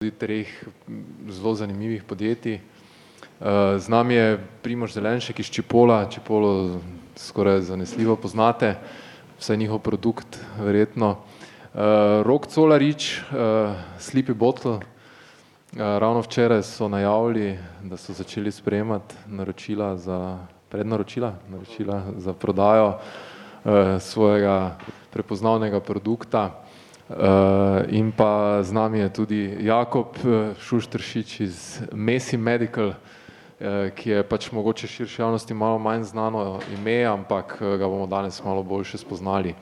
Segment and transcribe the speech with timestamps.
[0.00, 0.48] tudi treh
[1.28, 2.60] zelo zanimivih podjetij.
[3.76, 6.80] Z nami je Primož Zelenšek iz Čipola, Čipolo
[7.20, 8.80] skoraj zanesljivo poznate,
[9.36, 11.20] vsaj njihov produkt verjetno.
[12.24, 13.20] Rok Colarič,
[14.00, 14.80] Sleepy Bottle,
[15.76, 20.38] ravno včeraj so najavili, da so začeli sprejemati naročila za,
[20.72, 22.96] prednaročila, naročila za prodajo
[24.00, 24.80] svojega
[25.12, 26.64] prepoznavnega produkta.
[27.90, 30.14] In pa z nami je tudi Jakob
[30.62, 31.56] Šušteršič iz
[31.92, 32.94] Mesi medical,
[33.94, 38.62] ki je pač mogoče širši javnosti malo manj znano ime, ampak ga bomo danes malo
[38.62, 39.54] boljše spoznali.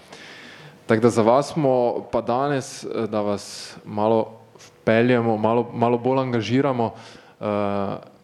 [0.86, 6.90] Tako da za vas smo pa danes, da vas malo vpeljemo, malo, malo bolj angažiramo,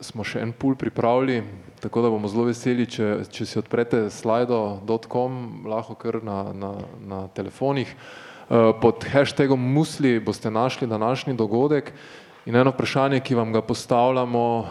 [0.01, 1.43] smo še en pool pripravili,
[1.81, 6.53] tako da bomo zelo veseli, če, če si odprete slido dot com lahko kar na,
[6.53, 7.89] na, na telefonih.
[8.81, 11.93] Pod hashtagom Musli boste našli današnji dogodek
[12.47, 14.67] in eno vprašanje, ki vam ga postavljamo,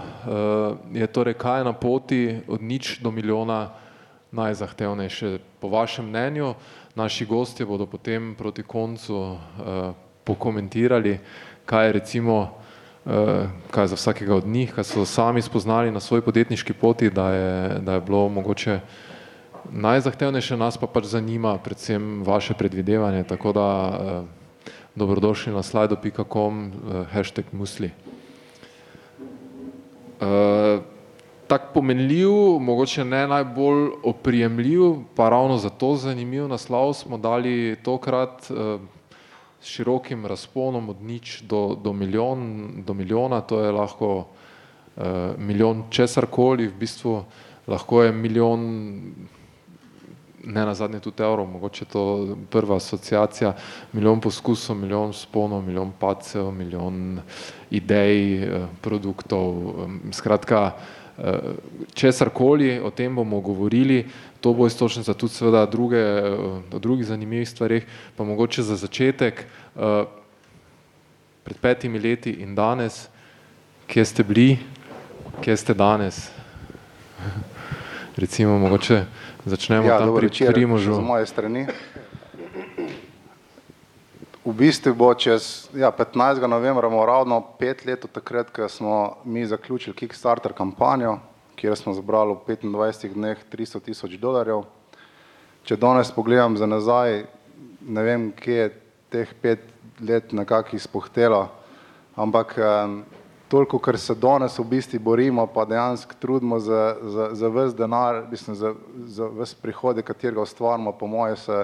[0.94, 3.70] je torej, kaj je na poti od nič do milijona
[4.32, 6.54] najzahtevnejše po vašem mnenju.
[6.96, 9.38] Naši gostje bodo potem proti koncu
[10.24, 11.20] pokomentirali,
[11.66, 12.54] kaj je recimo,
[13.72, 17.30] kaj je za vsakega od njih, kaj so sami spoznali na svoji podjetniški poti, da
[17.30, 18.80] je, da je bilo mogoče
[19.72, 23.68] najzahtevnejše, nas pa pač zanima predvsem vaše predvidevanje, tako da
[24.96, 26.72] dobrodošli na slido pika com
[27.12, 27.92] hashtag Musli.
[31.48, 34.82] Tako pomenljiv, mogoče ne najbolj oprijemljiv,
[35.16, 38.52] pa ravno zato zanimiv naslov smo dali tokrat
[39.62, 44.26] s širokim razponom od nič do, do milijon, do milijona, to je lahko
[45.38, 47.24] milijon česarkoli, v bistvu
[47.68, 48.62] lahko je milijon
[50.44, 52.04] nenazadnje tudi evrov, mogoče to
[52.52, 53.54] prva asociacija,
[53.94, 57.20] milijon poskusov, milijon vzponov, milijon padcev, milijon
[57.72, 58.50] idej,
[58.82, 59.56] produktov,
[60.12, 60.72] skratka
[61.94, 64.06] česarkoli, o tem bomo govorili,
[64.42, 66.02] to bo iztočnica tudi seveda druge,
[66.74, 67.86] o drugih zanimivih stvareh,
[68.18, 69.46] pa mogoče za začetek
[71.44, 73.08] pred petimi leti in danes,
[73.88, 74.58] kje ste bili,
[75.42, 76.30] kje ste danes?
[78.18, 79.06] Recimo mogoče
[79.46, 80.94] začnemo tam pri Primožu.
[80.94, 81.66] Z moje strani.
[84.46, 89.18] V bistvu bo čez, ja, petnajstega novembra bomo ravno pet let od takrat, ko smo
[89.26, 91.18] mi zaključili Kickstarter kampanjo,
[91.56, 94.68] kjer smo zbrali v petindvajsetih dneh tristo tisoč dolarjev.
[95.64, 97.24] Če danes pogledam za nazaj,
[97.82, 98.70] ne vem, kje je
[99.10, 99.64] teh pet
[100.04, 101.48] let nekako izpuhtelo,
[102.14, 102.60] ampak
[103.54, 108.24] toliko, kar se danes v bistvu borimo pa dejansko trudimo za, za, za ves denar,
[108.32, 108.74] mislim za,
[109.06, 111.60] za ves prihodek, katerega ustvarimo, po moje se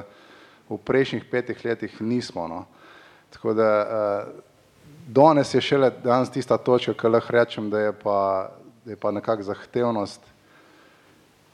[0.69, 2.61] v prejšnjih petih letih nismo, no.
[3.33, 3.72] Tako da
[5.07, 8.51] danes je šele danes tista točka, ke lahko rečem, da je pa,
[8.85, 10.22] da je pa nekako zahtevnost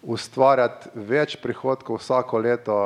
[0.03, 2.79] ustvarjati več prihodkov vsako leto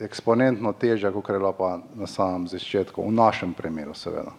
[0.00, 4.36] eksponentno težja, kakor je bila pa na samem začetku, v našem primeru seveda.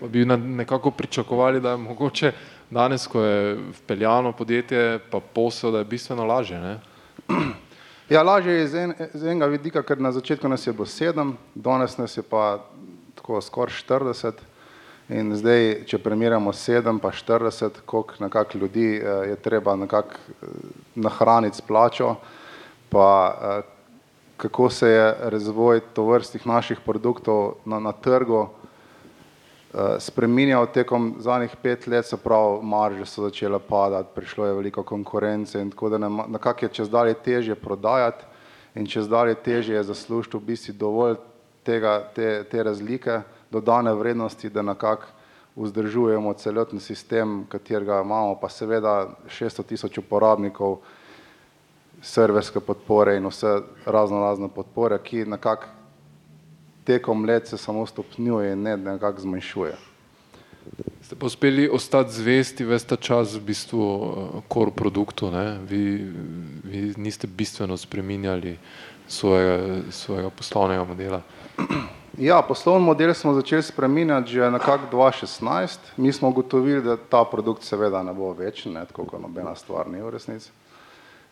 [0.00, 2.32] Pa bi nekako pričakovali, da je mogoče
[2.70, 6.80] danes, ko je vpeljano podjetje pa posel, da je bistveno lažje, ne?
[8.08, 11.96] Ja, lažje je z z enega vidika, ker na začetku nas je bilo sedem, danes
[11.96, 12.60] nas je pa
[13.14, 14.42] tako skoraj štirideset
[15.08, 20.20] in zdaj, če primerjamo sedem pa štirideset, koliko nekako ljudi je treba nekako
[20.94, 22.16] nahraniti s plačo,
[22.90, 23.62] pa
[24.36, 28.48] kako se je razvoj tovrstnih naših produktov na, na trgu
[29.98, 35.60] spreminjal tekom zadnjih pet let, se pravi marže so začele padati, prišlo je veliko konkurence
[35.60, 38.24] in tako da nam nekako je čedalje težje prodajati
[38.74, 41.16] in čedalje težje je zaslužiti v bistvu dovolj
[41.62, 43.20] tega, te, te razlike
[43.50, 45.06] dodane vrednosti, da nekako
[45.56, 50.78] vzdržujemo celoten sistem, katerega imamo pa seveda šeststo tisoč uporabnikov,
[52.02, 55.70] serverske podpore in vse raznorazne podpore, ki nekako
[56.84, 59.74] tekom let se samo stopnjuje in ne nekako zmanjšuje.
[61.02, 63.84] Ste pa uspeli ostati zvesti ves ta čas v bistvu
[64.52, 66.10] core produktu, ne, vi,
[66.64, 68.56] vi niste bistveno spreminjali
[69.08, 71.22] svojega, svojega poslovnega modela.
[72.18, 77.24] Ja, poslovni model smo začeli spreminjati že nekako dva šestnajst, mi smo ugotovili, da ta
[77.24, 80.50] produkt seveda ne bo večen, ne, tako kot nobena stvar ni v resnici.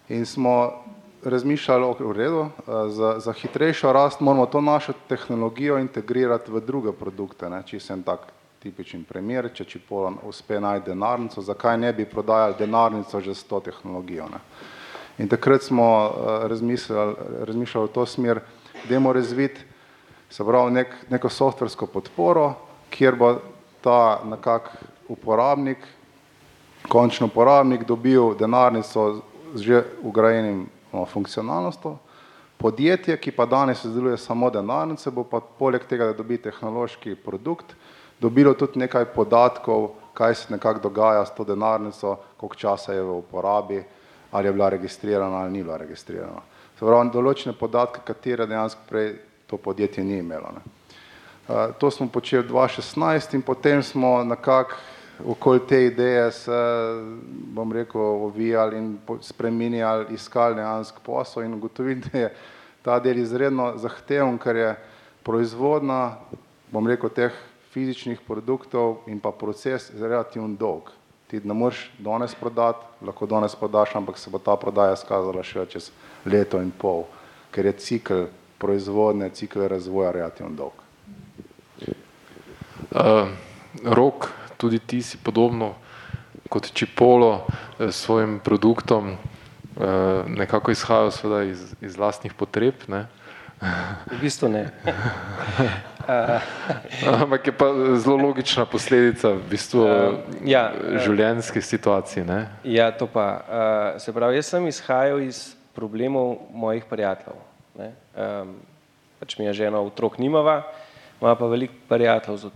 [0.08, 0.82] In smo
[1.24, 2.46] razmišljali, v redu,
[2.88, 8.02] za, za hitrejšo rast moramo to našo tehnologijo integrirati v druge produkte, ne, čisto en
[8.02, 8.32] tak
[8.62, 13.60] tipičen primer, če Čipol uspe najti denarnico, zakaj ne bi prodajali denarnico že s to
[13.60, 14.40] tehnologijo, ne.
[15.18, 16.14] In takrat smo
[16.48, 17.14] razmislili,
[17.46, 18.40] razmišljali v to smer,
[18.88, 19.60] dajmo razviti,
[20.30, 22.54] se pravi neki, neko softversko podporo,
[22.90, 23.34] kjer bo
[23.80, 24.70] ta nekak
[25.08, 25.78] uporabnik,
[26.88, 29.22] končni uporabnik dobil denarnico
[29.54, 31.96] z že ugrajenim funkcionalnostjo,
[32.58, 37.74] podjetje, ki pa danes izdeluje samo denarnice, bo pa poleg tega, da dobi tehnološki produkt,
[38.20, 43.18] dobilo tudi nekaj podatkov, kaj se nekako dogaja s to denarnico, koliko časa je v
[43.18, 43.82] uporabi,
[44.30, 46.44] ali je bila registrirana ali ni bila registrirana.
[46.78, 49.12] Se pravi, določene podatke, katere dejansko prej
[49.46, 50.54] to podjetje ni imelo.
[50.54, 50.62] Ne.
[51.48, 54.78] Uh, to smo počeli dva šestnajst in potem smo nekako
[55.26, 56.60] okoli te ideje se,
[57.54, 62.34] bom rekel, ovijali in spreminjali, iskali dejansko posel in ugotovili, da je
[62.82, 64.74] ta del izredno zahteven, ker je
[65.22, 66.16] proizvodna,
[66.70, 67.36] bom rekel, teh
[67.72, 70.90] fizičnih produktov in pa proces relativno dolg.
[71.30, 75.64] Ti ne moreš danes prodati, lahko danes prodaš, ampak se bo ta prodaja skazala še
[75.66, 75.90] čez
[76.28, 77.06] leto in pol,
[77.50, 78.26] ker je cikl
[78.60, 80.82] proizvodne, cikl razvoja relativno dolg.
[82.92, 83.30] Uh,
[83.84, 84.28] rok,
[84.62, 85.74] tudi ti si podobno
[86.48, 87.46] kot Čipolo
[87.78, 89.82] s svojim produktom uh,
[90.26, 93.06] nekako izhajal seveda iz, iz lastnih potreb, ne?
[94.10, 94.70] V bistvu ne.
[97.22, 102.26] Ampak je pa zelo logična posledica v bistvu uh, ja, življenjske situacije.
[102.26, 102.46] Ne?
[102.66, 103.26] Ja, to pa.
[103.46, 107.38] Uh, se pravi, jaz sem izhajal iz problemov mojih prijateljev.
[107.78, 107.92] Ne?
[108.18, 108.56] Um,
[109.22, 110.62] pač mi je žena otrok nimava,
[111.22, 112.50] ima pa veliko prijateljev z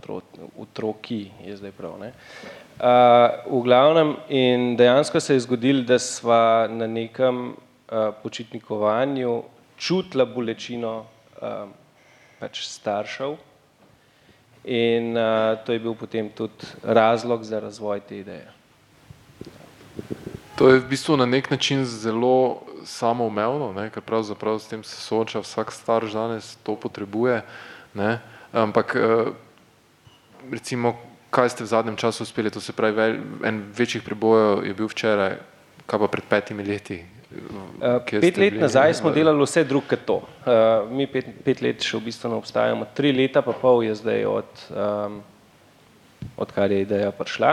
[0.57, 1.99] otroki, je zdaj prav.
[1.99, 2.11] Ne?
[2.77, 9.43] Uh, v glavnem in dejansko se je zgodilo, da sva na nekem uh, počitnikovanju
[9.77, 11.05] čutila bolečino
[11.41, 11.69] uh,
[12.39, 13.37] pač staršev
[14.63, 18.51] in uh, to je bil potem tudi razlog za razvoj te ideje.
[20.57, 24.95] To je v bistvu na nek način zelo samoumevno, ne, ker pravzaprav s tem se
[24.97, 27.41] sooča vsak starš danes, to potrebuje,
[27.93, 28.19] ne,
[28.53, 29.33] ampak uh,
[30.51, 30.95] recimo,
[31.29, 35.37] kaj ste v zadnjem času uspeli, to se pravi, en večjih prebojev je bil včeraj,
[35.85, 38.61] kaj pa pred petimi leti, Uh, pet let bili?
[38.61, 40.15] nazaj smo delali vse drug kot to.
[40.15, 43.97] Uh, mi pet, pet let še v bistvu ne obstajamo, tri leta pa pol je
[43.99, 45.17] zdaj od, um,
[46.39, 47.51] odkar je ideja prišla.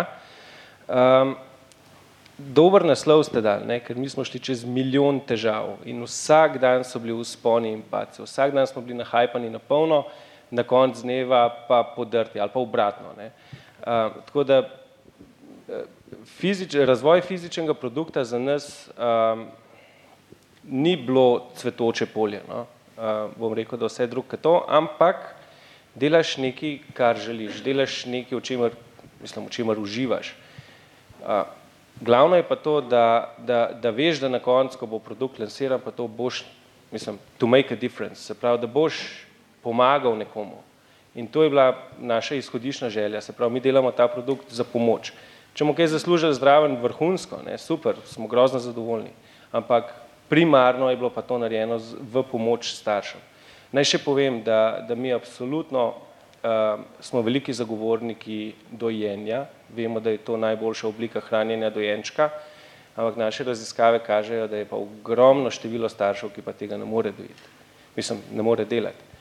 [0.87, 1.35] Um,
[2.39, 3.81] dober naslov ste dali, ne?
[3.83, 8.23] ker mi smo šli čez milijon težav in vsak dan so bili usponi in paci,
[8.23, 10.05] vsak dan smo bili nahajpani na polno,
[10.55, 13.13] na konc dneva pa podrti ali pa obratno.
[13.19, 13.31] Ne?
[13.83, 14.63] Uh, tako da
[16.39, 19.47] fizič, razvoj fizičnega produkta za nas um,
[20.63, 22.43] ni bilo cvetoče polje.
[22.49, 22.67] No?
[22.97, 25.35] Uh, bom rekel, da vse drugo to, ampak
[25.95, 28.79] delaš nekaj, kar želiš, delaš nekaj, v čemer,
[29.23, 30.35] mislim, v čemer uživaš.
[31.21, 31.43] Uh,
[32.01, 35.81] glavno je pa to, da, da, da veš, da na koncu, ko bo produkt lansiran,
[35.81, 36.45] pa to boš,
[36.93, 39.24] mislim, to make a difference, se pravi, da boš
[39.65, 40.61] pomagal nekomu.
[41.15, 45.13] In to je bila naša izhodišna želja, se pravi, mi delamo ta produkt za pomoč.
[45.55, 49.13] Če bomo kaj zaslužili zdraven, vrhunsko, ne, super, smo grozno zadovoljni,
[49.53, 49.93] ampak
[50.29, 51.79] primarno je bilo pa to narejeno
[52.13, 53.23] v pomoč staršem.
[53.75, 59.45] Naj še povem, da, da mi absolutno uh, smo veliki zagovorniki dojenja,
[59.75, 62.31] vemo, da je to najboljša oblika hranjenja dojenčka,
[62.97, 67.15] ampak naše raziskave kažejo, da je pa ogromno število staršev, ki pa tega ne more
[67.15, 67.51] dojeti,
[67.97, 69.14] mislim, ne more delati.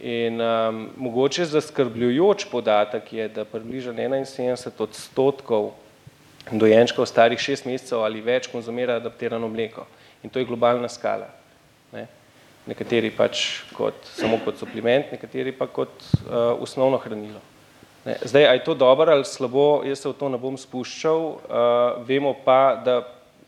[0.00, 5.72] In um, mogoče zaskrbljujoč podatek je, da približno 71 odstotkov
[6.52, 9.86] dojenčkov starih šest mesecev ali več konzumira adaptirano mleko
[10.22, 11.26] in to je globalna skala.
[11.92, 12.06] Ne?
[12.68, 17.40] Nekateri pač kot, samo kot supliment, nekateri pa kot uh, osnovno hranilo.
[18.04, 18.16] Ne?
[18.22, 22.02] Zdaj, a je to dobro ali slabo, jaz se v to ne bom spuščal, uh,
[22.06, 23.00] vemo pa, da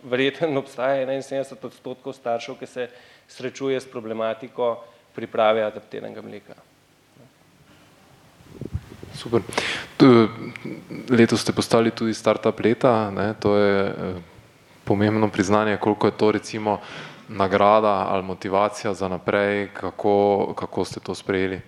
[0.02, 2.88] verjetno obstaja 71 odstotkov staršev, ki se
[3.28, 4.78] srečuje s problematiko
[5.20, 6.56] priprave adaptiranega mleka.
[9.14, 9.44] Super.
[11.10, 13.34] Letos ste postali tudi startup leta, ne?
[13.40, 14.14] to je eh,
[14.84, 16.78] pomembno priznanje, koliko je to recimo
[17.28, 21.60] nagrada ali motivacija za naprej, kako, kako ste to sprejeli?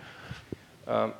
[0.86, 1.12] Um,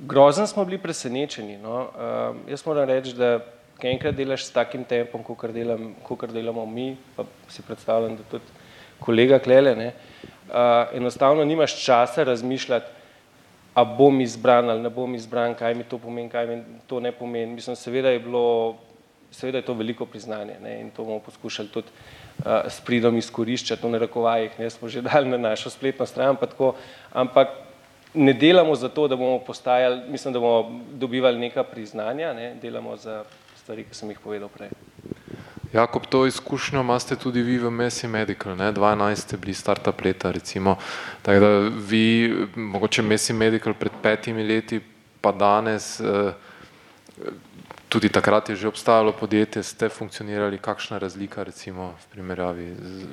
[0.00, 1.58] grozen smo bili presenečeni.
[1.58, 1.80] No?
[1.80, 3.38] Um, jaz moram reči, da
[3.82, 5.94] enkrat delaš s takim tempom, kot delam,
[6.32, 8.44] delamo mi, pa si predstavljam, da tudi
[8.98, 9.92] kolega Klele, ne?
[10.48, 12.86] Uh, enostavno nimaš časa razmišljati,
[13.74, 17.12] a bom izbran ali ne bom izbran, kaj mi to pomeni, kaj mi to ne
[17.12, 17.54] pomeni.
[17.54, 18.76] Mislim, seveda je bilo
[19.30, 23.86] seveda je to veliko priznanje ne, in to bomo poskušali tudi uh, s pridom izkoriščati
[23.86, 26.74] v narekovajih, ne, smo že dali na našo spletno stran, pa tako,
[27.12, 27.48] ampak
[28.14, 32.96] ne delamo za to, da bomo postajali, mislim, da bomo dobivali neka priznanja, ne, delamo
[32.96, 33.24] za
[33.56, 34.72] stvari, ki sem jih povedal prej.
[35.72, 38.72] Jakob, to izkušnjo imate tudi vi v Messi Medical, ne?
[38.72, 40.76] 12 ste bili startup leta recimo,
[41.22, 44.80] tako da vi, mogoče Messi Medical pred petimi leti,
[45.20, 46.32] pa danes, eh,
[47.88, 53.06] tudi takrat je že obstajalo podjetje, ste funkcionirali, kakšna razlika recimo v primerjavi z,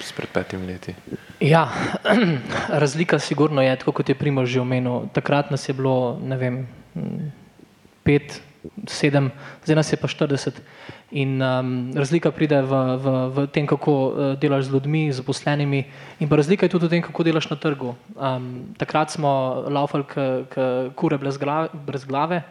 [0.00, 0.94] s pred petimi leti?
[1.40, 1.68] Ja,
[2.82, 5.08] razlika sigurno je, tako kot je Primož že omenil.
[5.12, 6.66] Takrat nas je bilo, ne vem,
[8.02, 8.42] pet,
[8.86, 9.30] sedem,
[9.64, 10.60] zdaj nas je pa 40.
[11.10, 15.84] In um, razlika pride v, v, v tem, kako uh, delaš z ljudmi, zaposlenimi,
[16.20, 17.94] in pa razlika je tudi v tem, kako delaš na trgu.
[18.12, 20.04] Um, takrat smo laufali
[20.94, 22.44] kure brez glave, brez glave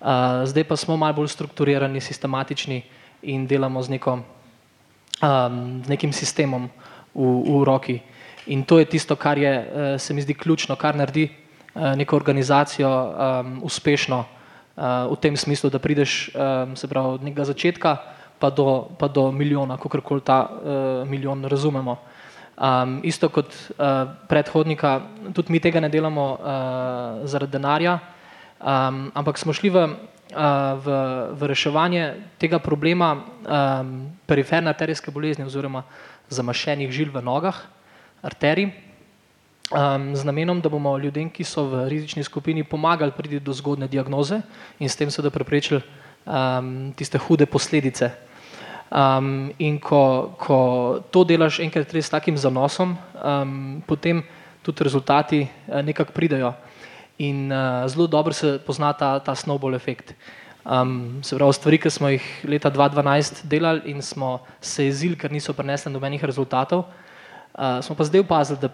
[0.00, 2.82] uh, zdaj pa smo malo bolj strukturirani, sistematični
[3.22, 4.12] in delamo z, neko,
[5.22, 6.70] um, z nekim sistemom
[7.14, 8.00] v, v roki.
[8.46, 12.16] In to je tisto, kar je, uh, se mi zdi ključno, kar naredi uh, neko
[12.16, 14.24] organizacijo um, uspešno
[14.78, 16.30] v tem smislu, da prideš
[16.74, 17.96] se pravi, od nekega začetka
[18.38, 20.46] pa do, pa do milijona, kako koli ta
[21.06, 21.96] milijon razumemo.
[22.58, 26.38] Um, isto kot uh, predhodnika, tudi mi tega ne delamo uh,
[27.22, 28.00] zaradi denarja,
[28.58, 29.92] um, ampak smo šli v, uh,
[30.82, 30.86] v,
[31.38, 35.84] v reševanje tega problema um, periferne arterijske bolezni oziroma
[36.34, 37.62] zamašenih žil v nogah,
[38.26, 38.74] arterij,
[39.70, 43.88] um, z namenom, da bomo ljudem, ki so v rizični skupini, pomagali priti do zgodne
[43.88, 44.40] diagnoze
[44.78, 45.80] in s tem seveda preprečili
[46.24, 48.10] um, tiste hude posledice.
[48.88, 50.58] Um, in ko, ko
[51.12, 54.24] to delaš enkrat res s takim zanosom, um, potem
[54.64, 56.54] tudi rezultati uh, nekako pridejo.
[57.18, 60.14] In uh, zelo dobro se pozna ta, ta snowball efekt.
[60.64, 65.32] Um, se pravi, stvari, ki smo jih leta 2012 delali in smo se jezili, ker
[65.32, 67.07] niso prinesli nobenih rezultatov, Uh,
[67.82, 68.68] smo pa zdaj opazili, da,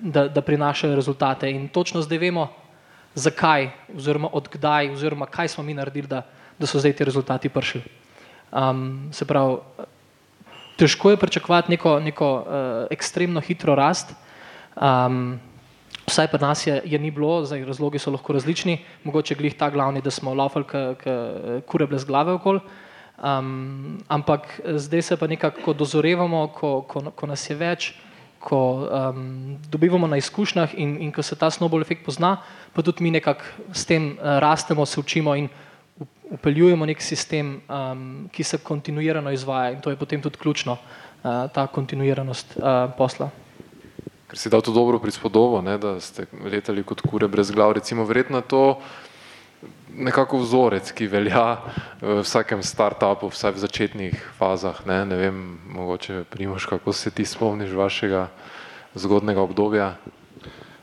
[0.00, 2.48] da, da prinašajo rezultate in točno zdaj vemo,
[3.14, 6.22] zakaj, oziroma odkdaj, oziroma kaj smo mi naredili, da,
[6.58, 7.82] da so zdaj ti rezultati prišli.
[8.52, 9.56] Um, se pravi,
[10.76, 12.44] težko je pričakovati neko, neko uh,
[12.90, 14.14] ekstremno hitro rast.
[14.76, 15.40] Um,
[16.08, 19.70] vsaj pri nas je, je ni bilo, zdaj razlogi so lahko različni, mogoče glih ta
[19.70, 21.04] glavni, da smo laufali, kot
[21.66, 22.60] kure brez glave okoli.
[23.22, 27.92] Um, ampak zdaj se pa nekako dozorevamo, ko, ko, ko nas je več
[28.42, 28.58] ko
[28.90, 32.36] um, dobivamo na izkušnjah in, in ko se ta snowball efekt pozna,
[32.74, 35.48] pa tudi mi nekako s tem uh, rastemo, se učimo in
[36.32, 41.46] upeljujemo nek sistem, um, ki se kontinuirano izvaja in to je potem tudi ključno, uh,
[41.54, 43.30] ta kontinuiranost uh, posla.
[44.26, 48.08] Ker si dal to dobro prispodobo, ne, da ste letali kot kure brez glav, recimo
[48.08, 48.80] verjetno to,
[49.96, 51.60] nekako vzorec, ki velja
[52.00, 54.80] v vsakem startupu, vsaj v začetnih fazah.
[54.86, 58.28] Ne, ne vem, mogoče Primoš, kako se ti spomniš vašega
[58.94, 59.94] zgodnega obdobja?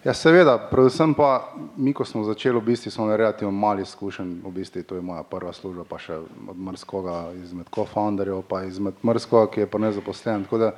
[0.03, 4.51] Ja, seveda, predvsem pa mi, ko smo začeli v bistvu, smo relativno mali izkušen, v
[4.55, 9.51] bistvu to je moja prva služba, pa še od Mrskoga, izmed co-founderjev, pa izmed Mrskoga,
[9.51, 10.47] ki je pa nezaposlen.
[10.47, 10.71] Tako da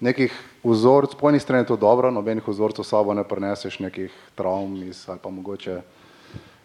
[0.00, 0.30] nekih
[0.62, 5.02] vzorcev, po eni strani je to dobro, nobenih vzorcev sabo ne preneseš, nekih travm iz
[5.10, 5.80] ali pa mogoče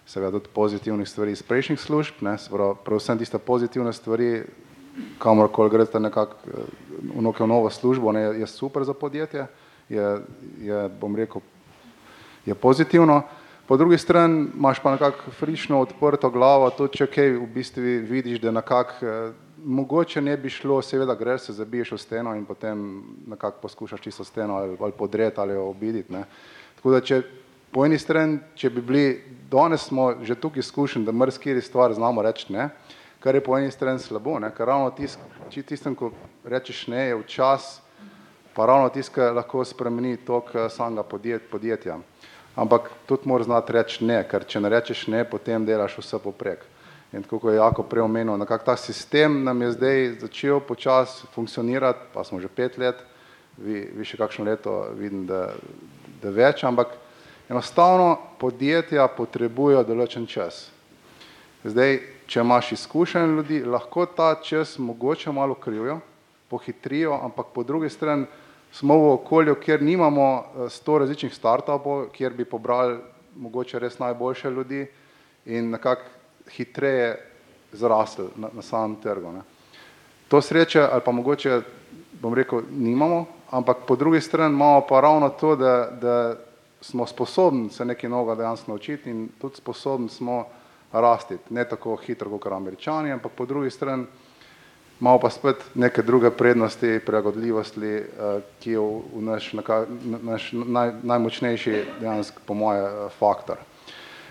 [0.06, 4.44] seveda tudi pozitivnih stvari iz prejšnjih služb, ne, prav, predvsem tiste pozitivne stvari,
[5.20, 6.68] kamorkoli greste nekako eh,
[7.16, 9.48] v neko novo službo, ne, je super za podjetje,
[9.90, 10.20] je,
[10.62, 11.42] je bom rekel,
[12.46, 13.22] je pozitivno.
[13.68, 18.40] Po drugi strani imaš pa nekako frišno odprto glavo, tudi če kaj v bistvu vidiš,
[18.40, 19.32] da nekako eh,
[19.66, 24.24] mogoče ne bi šlo, seveda greš se, zabiješ v steno in potem nekako poskušaš čisto
[24.24, 26.14] steno ali, ali podreti ali jo obiditi.
[26.14, 26.24] Ne.
[26.76, 27.22] Tako da če
[27.76, 29.08] po eni strani, če bi bili,
[29.52, 32.70] danes smo že tukaj izkušeni, da mrskiri stvar znamo reči ne,
[33.20, 35.20] kar je po eni strani slabo, ne, ker ravno tisk,
[35.52, 36.14] če tistem, ko
[36.48, 37.68] rečeš ne, je včas,
[38.56, 42.00] pa ravno tiska lahko spremeni tok samega podjet, podjetja.
[42.56, 46.64] Ampak tudi moraš znati reči ne, ker če ne rečeš ne, potem delaš vse poprek.
[47.12, 51.28] In tako kot je Jako prej omenil, nekako ta sistem nam je zdaj začel počasi
[51.36, 53.04] funkcionirati, pa smo že pet let,
[53.58, 55.50] vi, vi še kakšno leto vidim, da,
[56.24, 57.04] da več, ampak
[57.50, 60.64] Enostavno podjetja potrebujejo določen čas.
[61.66, 66.00] Zdaj, če imaš izkušen ljudi, lahko ta čas mogoče malo krivijo,
[66.50, 68.26] pohitrijo, ampak po drugi strani
[68.74, 72.98] smo v okolju, kjer nimamo eh, sto različnih startupov, kjer bi pobrali
[73.36, 74.86] mogoče res najboljše ljudi
[75.46, 76.10] in nekako
[76.50, 77.14] hitreje
[77.74, 79.32] zrasli na, na samem trgu.
[79.32, 79.42] Ne.
[80.28, 81.62] To sreče ali pa mogoče,
[82.22, 86.18] bom rekel, nimamo, ampak po drugi strani imamo pa ravno to, da, da
[86.82, 90.46] smo sposobni se nekaj novega dejansko naučiti in tudi sposobni smo
[90.92, 94.06] rasti, ne tako hitro kot američani, ampak po drugi strani
[95.02, 99.54] imamo pa spet neke druge prednosti, prilagodljivosti, eh, ki je v naš,
[100.24, 103.58] naš naj, najmočnejši dejansko po moje eh, faktor.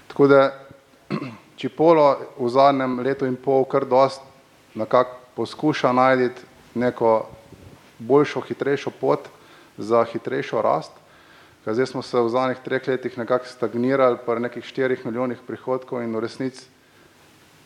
[0.08, 0.52] Tako da
[1.56, 4.22] Čipolo v zadnjem letu in pol kar dost
[4.74, 6.42] nekako poskuša najti
[6.74, 7.26] neko
[7.98, 9.28] boljšo, hitrejšo pot
[9.78, 10.90] za hitrejšo rast,
[11.64, 16.02] Kaj zdaj smo se v zadnjih treh letih nekako stagnirali pri nekih štirih milijonih prihodkov
[16.04, 16.68] in v resnici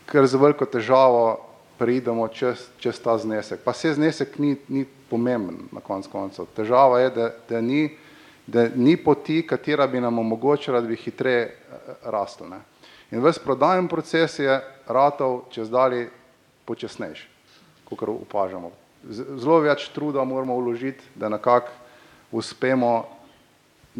[0.08, 1.36] ker z veliko težavo
[1.78, 3.60] pridemo čez, čez ta znesek.
[3.62, 6.48] Pa se znesek ni, ni pomemben na koncu koncev.
[6.56, 7.84] Težava je, da, da, ni,
[8.46, 12.48] da ni poti, katera bi nam omogočila, da bi hitreje eh, rasli.
[12.50, 12.60] Ne.
[13.12, 16.08] In ves prodajen proces je ratov čez dali
[16.68, 17.28] počasnejši,
[17.88, 18.72] kot opažamo.
[19.08, 21.70] Zelo več truda moramo vložiti, da nekako
[22.32, 23.06] uspemo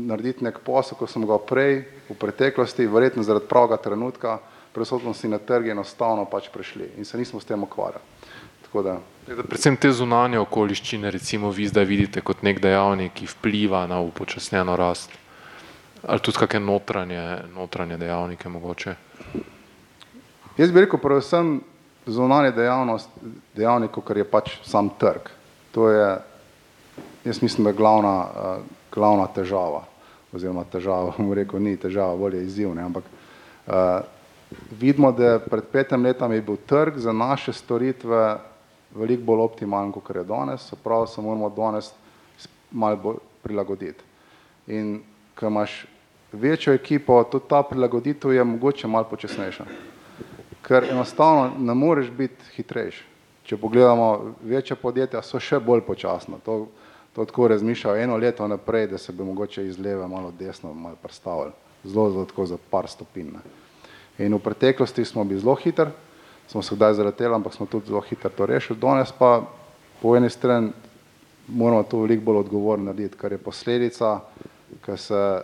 [0.06, 4.38] narediti nek posel, ko smo ga prej v preteklosti, verjetno zaradi pravega trenutka,
[4.74, 8.04] prisotnosti na trgi enostavno pač prišli in se nismo s tem ukvarjali.
[8.68, 8.98] Da...
[9.26, 14.76] Predvsem te zunanje okoliščine, recimo vi zdaj vidite kot nek dejavnik, ki vpliva na upočasnjeno
[14.76, 15.14] rast.
[16.04, 17.22] Ali tudi kakšne notranje,
[17.54, 18.94] notranje dejavnike mogoče?
[20.58, 21.58] Jaz bi rekel predvsem
[22.06, 23.08] zunanje dejavnost,
[23.56, 25.32] dejavnik, kar je pač sam trg.
[25.72, 26.06] To je,
[27.24, 29.84] jaz mislim, da je glavna, uh, glavna težava,
[30.32, 33.04] oziroma težava, bom rekel, ni težava, bolje izziv, ne, ampak
[33.66, 34.00] uh,
[34.80, 38.38] vidimo, da pred petem letom je bil trg za naše storitve
[38.94, 41.92] veliko bolj optimalen, kot je danes, se pravi, se moramo danes
[42.70, 44.04] malo bolj prilagoditi.
[44.66, 45.00] In
[45.34, 45.86] ko imaš
[46.32, 49.64] večjo ekipo, tudi ta prilagoditev je mogoče malo počasnejša.
[50.62, 53.04] Ker enostavno ne moreš biti hitrejši.
[53.48, 56.36] Če pogledamo, večja podjetja so še bolj počasna.
[56.44, 56.66] To,
[57.18, 60.96] to tako razmišljajo eno leto naprej, da se bi mogoče iz leve malo desno malo
[61.02, 61.50] predstavili.
[61.84, 63.32] Zelo, zelo tako za par stopinj.
[64.18, 65.90] In v preteklosti smo bili zelo hitri,
[66.48, 68.78] smo se kdaj zaleteli, ampak smo tudi zelo hitro to rešili.
[68.78, 69.42] Danes pa
[70.02, 70.70] po eni strani
[71.48, 74.20] moramo to veliko bolj odgovorno narediti, kar je posledica,
[74.86, 75.42] ker, se,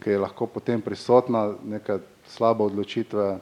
[0.00, 3.38] ker je lahko potem prisotna neka slaba odločitve,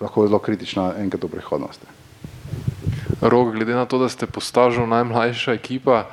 [0.00, 2.01] lahko zelo kritična enkrat v prihodnosti.
[3.22, 6.04] Rok, glede na to, da ste postažil najmlajša ekipa,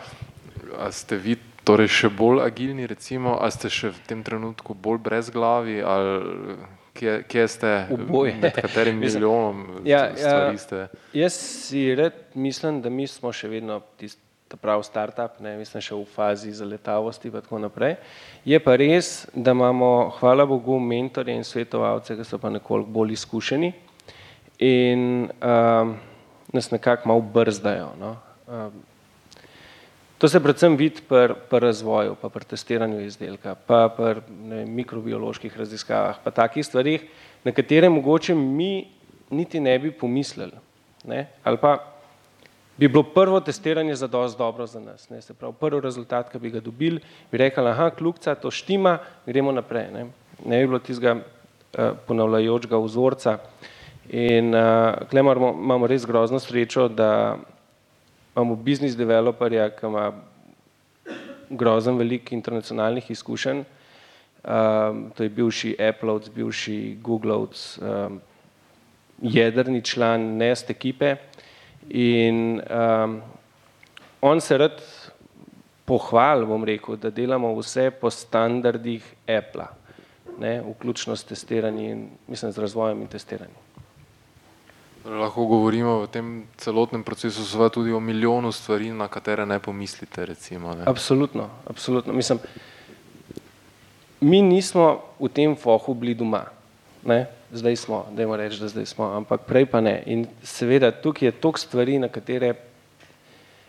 [0.94, 1.36] ste vi
[1.66, 6.56] torej še bolj agilni, recimo, ali ste še v tem trenutku bolj brezglavi, ali
[6.94, 8.36] kje, kje ste, Oboje.
[8.38, 10.88] med katerim milijonom Ja, stvari ja, ste?
[11.14, 15.82] jaz si red mislim, da mi smo še vedno tisti ta pravi startup, ne, mislim
[15.82, 17.98] še v fazi zaletavosti in tako naprej.
[18.46, 23.14] Je pa res, da imamo, hvala Bogu, mentorje in svetovalce, ki so pa nekoliko bolj
[23.14, 23.70] izkušeni
[24.66, 25.94] in um,
[26.54, 27.90] nas nekako malo brzdajo.
[28.00, 28.16] No.
[28.48, 28.84] Um,
[30.20, 35.54] To se predvsem vidi pri, pri razvoju, pa pri testiranju izdelka, pa pri ne, mikrobioloških
[35.58, 37.06] raziskavah, pa takih stvarih,
[37.48, 38.90] na katere mogoče mi
[39.32, 40.60] niti ne bi pomislili.
[41.08, 41.22] Ne?
[41.44, 41.78] Ali pa
[42.78, 45.08] bi bilo prvo testiranje za dosti dobro za nas.
[45.10, 45.22] Ne?
[45.22, 47.00] Se pravi, prvi rezultat, ki bi ga dobili,
[47.32, 49.88] bi rekli, aha, kljukca, to štima, gremo naprej.
[49.94, 50.06] Ne,
[50.46, 53.38] ne bi bilo tistega uh, ponavljajočega vzorca.
[54.10, 57.38] In uh, tukaj imamo, imamo res grozno srečo, da
[58.36, 60.12] imamo biznis developerja, ki ima
[61.50, 63.64] grozen velik internacionalnih izkušenj.
[64.40, 68.22] Um, to je bivši Appleovc, bivši Googleovc, um,
[69.22, 71.16] jedrni član Nest ekipe
[71.90, 73.22] in um,
[74.22, 74.82] on se rad
[75.86, 79.68] pohval, bom rekel, da delamo vse po standardih Apple,
[80.40, 83.69] ne, vključno s testiranjem in mislim z razvojem in testiranjem.
[85.06, 86.28] Lahko govorimo v tem
[86.60, 90.26] celotnem procesu seveda tudi o milijonu stvari, na katere ne pomislite.
[90.26, 90.84] Recimo, ne.
[90.86, 92.14] Absolutno, absolutno.
[92.14, 92.40] Mislim,
[94.20, 96.46] mi nismo v tem fohu bili doma.
[97.06, 97.32] Ne?
[97.52, 100.04] Zdaj smo, dajmo reči, da zdaj smo, ampak prej pa ne.
[100.06, 102.54] In seveda tukaj je toliko stvari, na katere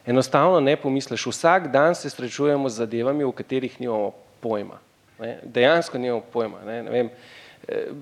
[0.07, 1.27] enostavno ne pomisliš.
[1.31, 4.13] Vsak dan se srečujemo z zadevami, v katerih nimamo
[4.43, 4.83] pojma.
[5.23, 5.39] Ne?
[5.47, 6.67] Dejansko nimamo pojma.
[6.67, 6.83] Ne?
[6.83, 7.41] Ne vem, uh,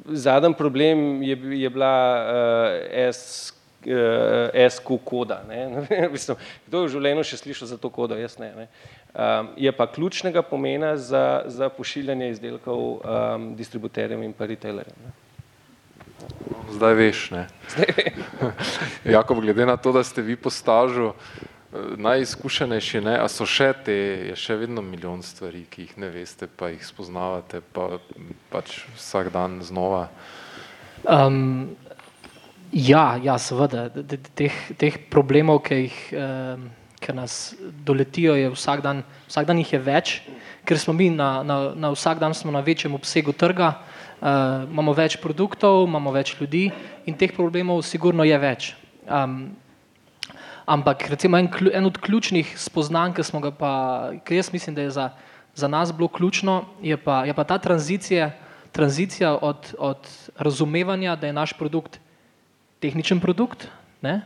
[0.07, 3.53] Zadnji problem je, je bila uh, S,
[3.87, 5.42] uh, SQ koda.
[6.14, 8.16] Mislim, kdo je v življenju še slišal za to kodo?
[8.18, 8.53] Jaz ne.
[8.57, 8.68] ne.
[9.12, 14.99] Um, je pa ključnega pomena za, za pošiljanje izdelkov um, distributerjem in pa retailerjem.
[15.05, 15.16] Ne.
[16.75, 17.47] Zdaj veš, ne.
[17.73, 18.25] Zdaj vem.
[19.16, 21.12] Jakob, glede na to, da ste vi po stažu,
[21.72, 23.96] najizkušenejši, ne, a so še te,
[24.31, 28.00] je še vedno milijon stvari, ki jih ne veste, pa jih spoznavate, pa
[28.52, 30.07] pač vsak dan znova.
[31.04, 31.76] Um,
[32.72, 33.88] ja, ja, seveda,
[34.38, 36.66] teh, teh problemov, ki jih, um,
[37.04, 37.37] ki nas
[37.85, 40.16] doletijo, je vsak dan, vsak dan jih je več,
[40.64, 45.20] ker smo mi na, na, na vsak dan na večjem obsegu trga, uh, imamo več
[45.20, 46.70] produktov, imamo več ljudi
[47.04, 48.72] in teh problemov sigurno je več.
[49.04, 49.52] Um,
[50.68, 53.72] Ampak recimo en, en od ključnih spoznanj, ki smo ga pa,
[54.24, 55.07] ki jaz mislim, da je za,
[55.57, 58.31] za nas bilo ključno, je pa, je pa ta tranzicija,
[58.72, 61.96] tranzicija od, od razumevanja, da je naš produkt
[62.85, 63.64] tehničen produkt,
[64.04, 64.20] ne,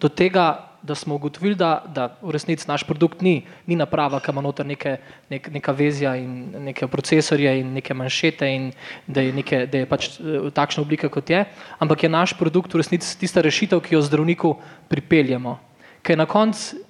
[0.00, 4.30] do tega, da smo ugotovili, da, da v resnici naš produkt ni, ni naprava, ki
[4.30, 4.96] ima noter neke,
[5.30, 8.70] nek, neka vezja in neke procesorje in neke manšete in
[9.06, 11.44] da je, neke, da je pač uh, takšna oblika, kot je,
[11.82, 14.54] ampak je naš produkt v resnici tista rešitev, ki jo zdravniku
[14.88, 15.58] pripeljemo.
[16.02, 16.86] Ker na koncu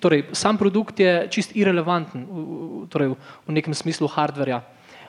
[0.00, 2.26] torej, sam produkt je čist irrelevanten
[2.92, 3.16] torej,
[3.46, 4.62] v nekem smislu hardverja.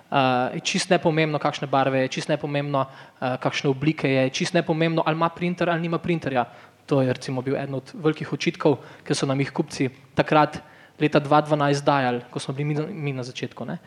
[0.08, 5.20] Uh, čist nepomembno, kakšne barve je, čist nepomembno, uh, kakšne oblike je, čist nepomembno, ali
[5.20, 6.46] ima printer ali nima printerja.
[6.88, 10.62] To je recimo bil eden od velikih očitkov, ki so nam jih kupci takrat
[11.00, 13.66] leta 2012 dajali, ko smo bili mi, mi na začetku.
[13.66, 13.78] Ne.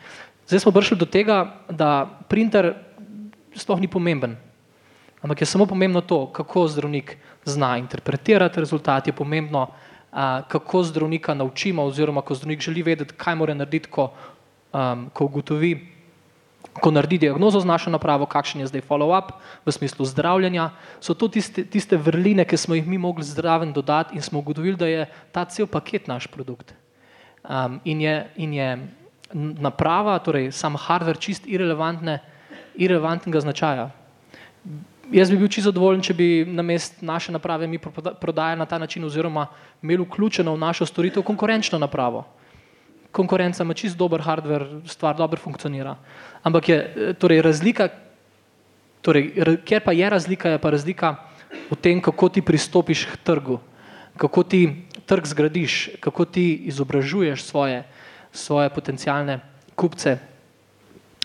[0.47, 2.75] Zdaj smo prišli do tega, da printer
[3.55, 4.37] sploh ni pomemben,
[5.21, 9.67] ampak je samo pomembno to, kako zdravnik zna interpretirati rezultat, je pomembno,
[10.11, 14.11] a, kako zdravnika naučimo oziroma ko zdravnik želi vedeti, kaj mora narediti, ko,
[14.73, 15.90] um, ko ugotovi,
[16.79, 19.35] ko naredi diagnozo z našo napravo, kakšen je zdaj follow-up
[19.67, 20.71] v smislu zdravljenja,
[21.03, 24.79] so to tiste, tiste vrline, ki smo jih mi mogli zdraven dodati in smo ugotovili,
[24.79, 26.71] da je ta cel paket naš produkt.
[27.43, 28.69] Um, in, je, in je
[29.33, 32.21] naprava, torej sam hardware, čist irrelevantne,
[32.79, 33.89] irrelevantnega značaja.
[35.11, 37.81] Jaz bi bil čisto zadovoljen, če bi na mest naše naprave mi
[38.21, 39.49] prodajali na ta način oziroma
[39.83, 42.23] imeli vključeno v našo storitev konkurenčno napravo
[43.11, 45.95] konkurenca ima čist dober hardware, stvar dobro funkcionira.
[46.43, 47.89] Ampak je eh, torej razlika,
[49.01, 49.33] torej,
[49.65, 51.15] ker pa je razlika, je pa razlika
[51.71, 53.59] v tem, kako ti pristopiš k trgu,
[54.17, 57.83] kako ti trg zgradiš, kako ti izobražuješ svoje,
[58.31, 59.39] svoje potencijalne
[59.75, 60.17] kupce.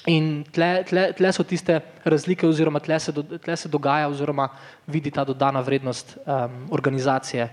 [0.06, 4.48] In tle, tle, tle so tiste razlike, oziroma tle se, do, tle se dogaja, oziroma
[4.86, 7.48] vidi ta dodana vrednost um, organizacije,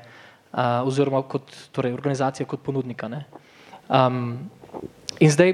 [0.53, 3.09] uh, oziroma kot, torej organizacije kot ponudnika.
[3.09, 3.25] Ne.
[3.89, 4.49] Um,
[5.19, 5.53] in zdaj,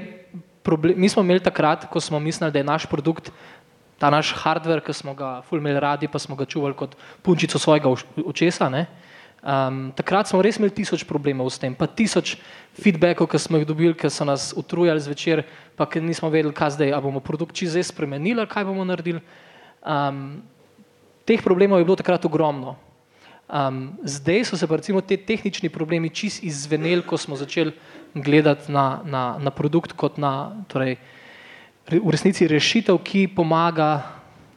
[0.62, 3.32] problem, mi smo imeli takrat, ko smo mislili, da je naš produkt,
[3.98, 7.92] ta naš hardware, ki smo ga fulmeli radi, pa smo ga čuvali kot punčico svojega
[8.24, 8.70] očesa.
[9.40, 12.36] Um, takrat smo res imeli tisoč problemov s tem, pa tisoč
[12.76, 15.44] feedbackov, ki smo jih dobili, ki so nas utrujali zvečer,
[15.76, 19.20] pa ker nismo vedeli, kaj zdaj, ali bomo produkt čez zdaj spremenili, kaj bomo naredili.
[19.80, 20.44] Um,
[21.24, 22.76] teh problemov je bilo takrat ogromno.
[23.50, 27.72] Um, zdaj so se pa recimo te tehnični problemi čist izveneli, ko smo začeli
[28.14, 30.96] gledati na, na, na produkt kot na torej,
[31.90, 34.06] v resnici rešitev, ki pomaga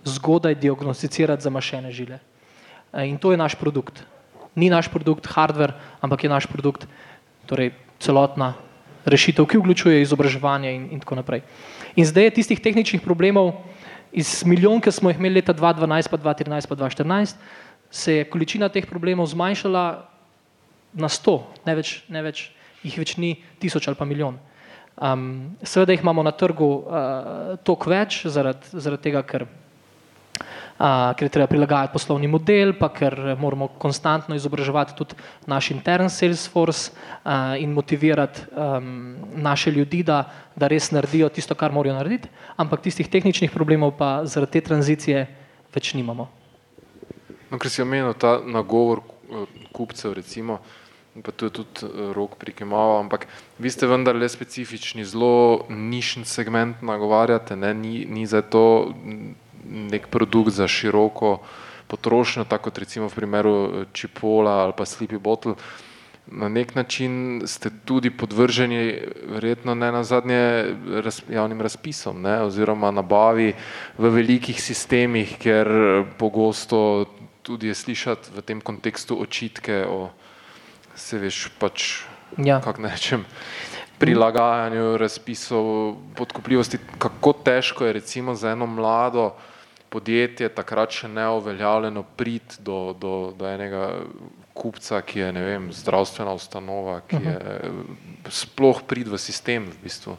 [0.06, 2.20] zgodaj diagnosticirati zamašene žile.
[2.94, 4.04] E, in to je naš produkt.
[4.54, 6.86] Ni naš produkt hardware, ampak je naš produkt
[7.50, 8.54] torej, celotna
[9.10, 11.42] rešitev, ki vključuje izobraževanje in, in tako naprej.
[11.98, 13.56] In zdaj je tistih tehničnih problemov
[14.14, 17.42] iz milijon, ki smo jih imeli leta 2012, pa 2013, pa 2014,
[17.94, 19.86] se je količina teh problemov zmanjšala
[20.98, 22.48] na sto, ne več, ne več
[22.84, 24.40] jih več ni tisoč ali pa milijon.
[24.94, 31.26] Um, seveda jih imamo na trgu uh, toliko več, zaradi zarad tega, ker, uh, ker
[31.26, 35.18] je treba prilagajati poslovni model, pa ker moramo konstantno izobraževati tudi
[35.50, 40.24] naš intern Salesforce uh, in motivirati um, naše ljudi, da,
[40.58, 45.28] da res naredijo tisto, kar morajo narediti, ampak tistih tehničnih problemov pa zaradi te tranzicije
[45.74, 46.43] več nimamo.
[47.54, 50.58] No, ker si omenil ta nagovor eh, kupcev, recimo,
[51.22, 53.30] pa tu je tudi eh, rok prikimaval, ampak
[53.62, 57.78] vi ste vendarle specifični, zelo nišen segment nagovarjate, ne?
[57.78, 58.90] ni, ni za to
[59.70, 61.46] nek produkt za široko
[61.94, 65.54] potrošnjo, tako kot recimo v primeru eh, Čipola ali pa Sleepy Bottle.
[66.34, 68.98] Na nek način ste tudi podvrženi,
[69.30, 70.74] verjetno ne na zadnje,
[71.06, 72.40] raz, javnim razpisom, ne?
[72.50, 73.54] oziroma nabavi
[73.98, 75.70] v velikih sistemih, ker
[76.18, 77.06] pogosto
[77.44, 80.10] tudi je slišati v tem kontekstu očitke o,
[80.96, 82.04] se veš, pač,
[82.40, 82.62] ja.
[82.64, 83.26] kako nečem,
[84.00, 86.80] prilagajanju razpisov, podkupljivosti.
[86.98, 89.34] Kako težko je recimo za eno mlado
[89.94, 94.02] podjetje, takrat še neoveljavljeno, prid do, do, do enega
[94.58, 97.38] kupca, ki je, ne vem, zdravstvena ustanova, ki je
[98.34, 100.18] sploh prid v sistem v bistvu.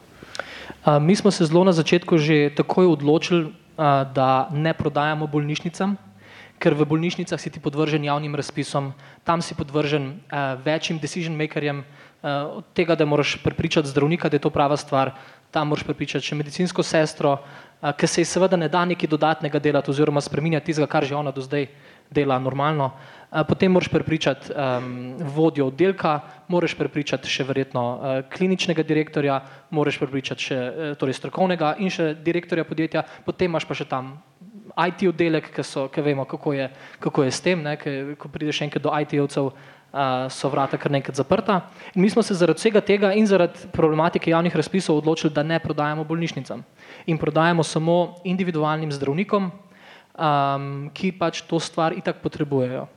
[0.84, 5.96] A, mi smo se zelo na začetku že takoj odločili, a, da ne prodajamo bolnišnicam,
[6.64, 11.84] ker v bolnišnicah si ti podvržen javnim razpisom, tam si podvržen uh, večjim decision makerjem,
[11.84, 15.12] uh, od tega, da moraš prepričati zdravnika, da je to prava stvar,
[15.52, 19.60] tam moraš prepričati še medicinsko sestro, uh, ker se ji seveda ne da nekaj dodatnega
[19.60, 21.68] delati oziroma spreminjati tistega, kar že ona do zdaj
[22.08, 22.94] dela normalno.
[23.28, 30.00] Uh, potem moraš prepričati um, vodjo oddelka, moraš prepričati še verjetno uh, kliničnega direktorja, moraš
[30.00, 34.14] prepričati še uh, torej strokovnega in še direktorja podjetja, potem imaš pa še tam
[34.74, 36.68] IT oddelek, ki, so, ki vemo, kako je,
[37.00, 39.52] kako je s tem, ne, ki, ko prideš enkrat do IT-ovcev,
[39.94, 41.60] uh, so vrata kar nekaj zaprta.
[41.94, 45.58] In mi smo se zaradi vsega tega in zaradi problematike javnih razpisov odločili, da ne
[45.58, 46.64] prodajamo bolnišnicam
[47.06, 52.88] in prodajamo samo individualnim zdravnikom, um, ki pač to stvar itak potrebujejo.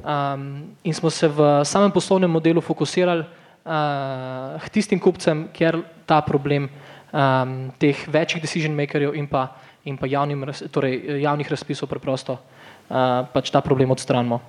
[0.00, 6.22] Um, in smo se v samem poslovnem modelu fokusirali uh, k tistim kupcem, kjer ta
[6.24, 6.70] problem
[7.12, 9.50] um, teh večjih decision makerjev in pa,
[9.84, 14.40] in pa javnim, torej, javnih razpisov preprosto uh, pač ta problem odstranimo.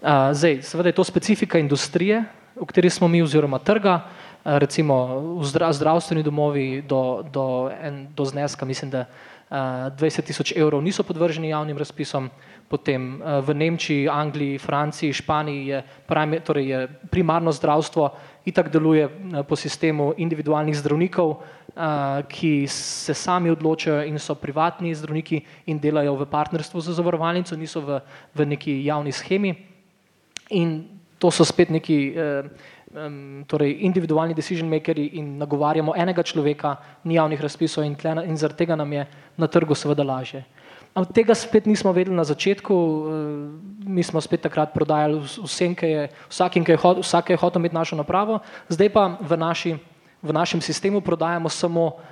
[0.00, 2.24] Uh, zdaj, seveda je to specifika industrije,
[2.56, 4.96] v kateri smo mi oziroma trga, uh, recimo
[5.40, 11.02] v zdravstveni domovi do, do, en, do zneska, mislim, da uh, 20 tisoč evrov niso
[11.02, 12.30] podvrženi javnim razpisom,
[12.70, 16.78] potem uh, v Nemčiji, Angliji, Franciji, Španiji je, prime, torej je
[17.10, 18.14] primarno zdravstvo
[18.46, 24.94] itak deluje uh, po sistemu individualnih zdravnikov, uh, ki se sami odločajo in so privatni
[24.94, 27.98] zdravniki in delajo v partnerstvu z zavarovalnico, niso v,
[28.38, 29.50] v neki javni schemi.
[30.54, 30.86] In
[31.18, 37.42] to so spet neki um, torej individualni decision makeri in nagovarjamo enega človeka, ni javnih
[37.42, 39.06] razpisov in, tlena, in zaradi tega nam je
[39.36, 40.46] na trgu seveda lažje.
[40.90, 42.74] Ampak tega spet nismo vedeli na začetku,
[43.86, 47.62] mi smo spet takrat prodajali vsem, ki je, vsakim, ki je, hot, vsak je hotel
[47.62, 49.78] imeti našo napravo, zdaj pa v, naši,
[50.18, 52.02] v našem sistemu prodajamo samo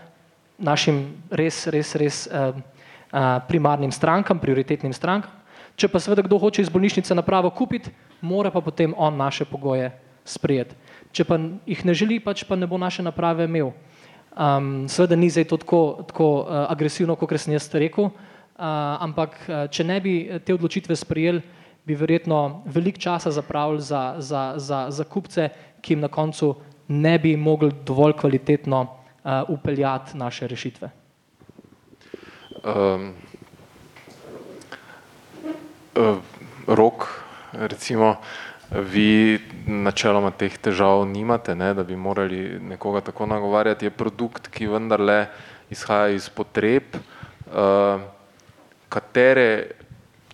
[0.62, 5.34] našim res, res, res uh, uh, primarnim strankam, prioritetnim strankam.
[5.78, 7.90] Če pa seveda kdo hoče iz bolnišnice napravo kupiti,
[8.22, 9.90] mora pa potem on naše pogoje
[10.26, 10.74] sprejeti.
[11.14, 13.74] Če pa jih ne želi, pač pa ne bo naše naprave imel.
[14.38, 19.36] Um, seveda ni zdaj to tako, tako uh, agresivno, kot sem jaz rekel, uh, ampak
[19.46, 21.42] uh, če ne bi te odločitve sprejeli,
[21.86, 25.48] bi verjetno velik časa zapravili za, za, za, za kupce,
[25.80, 26.54] ki jim na koncu
[26.88, 30.90] ne bi mogli dovolj kvalitetno uh, upeljati naše rešitve.
[32.64, 33.14] Um,
[36.66, 37.06] rok,
[37.52, 38.16] recimo,
[38.70, 44.68] vi načeloma teh težav nimate, ne, da bi morali nekoga tako nagovarjati, je produkt, ki
[44.68, 45.26] vendarle
[45.70, 46.96] izhaja iz potreb,
[47.48, 48.17] uh,
[48.88, 49.74] katere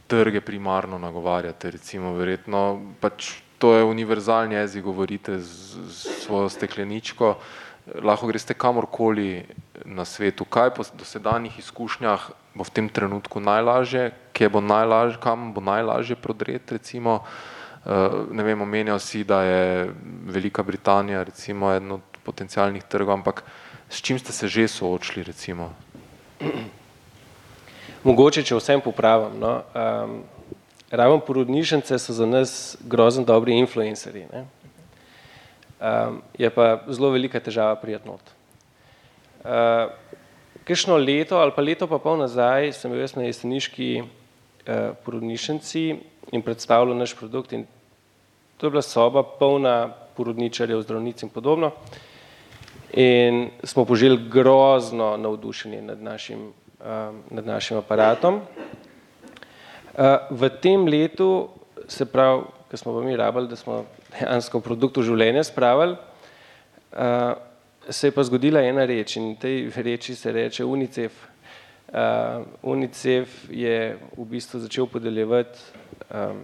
[0.06, 7.34] trge primarno nagovarjate, recimo, verjetno, pač to je univerzalni jezik, govorite z, z svojo stekleničko,
[8.04, 9.44] lahko greste kamorkoli
[9.84, 15.50] na svetu, kaj po dosedanjih izkušnjah bo v tem trenutku najlažje, kje bo najlažje, kam
[15.52, 17.24] bo najlažje prodreti, recimo,
[17.84, 19.92] Eh, ne vem, omenjal si, da je
[20.24, 23.44] Velika Britanija recimo eden od potencijalnih trgov, ampak
[23.88, 25.74] s čim ste se že soočili recimo?
[28.04, 30.18] Mogoče, če vsem popravim, no, um,
[30.90, 34.44] ravno porodnišnice so za nas grozen dobri influencerji, ne.
[35.80, 38.34] Um, je pa zelo velika težava prijeti not.
[39.44, 39.92] Uh,
[40.64, 45.82] Kakšno leto ali pa leto pa pol nazaj sem bil jaz na jeseniški uh, porodnišnici
[46.32, 47.66] in predstavljal naš produkt in
[48.56, 51.72] to je bila soba polna porodničarjev, zdravnic in podobno.
[52.92, 56.52] In smo poželi grozno navdušenje nad našim,
[57.30, 58.40] nad našim aparatom.
[59.94, 61.48] Uh, v tem letu,
[61.88, 64.62] se pravi, ko smo pa mi rabili, da smo dejansko v
[65.02, 65.96] življenje spravili,
[66.92, 67.34] uh,
[67.88, 71.12] se je pa zgodila ena reč in tej reči se reče UNICEF.
[71.94, 75.60] Uh, UNICEF je v bistvu začel podeljevati
[76.10, 76.42] um,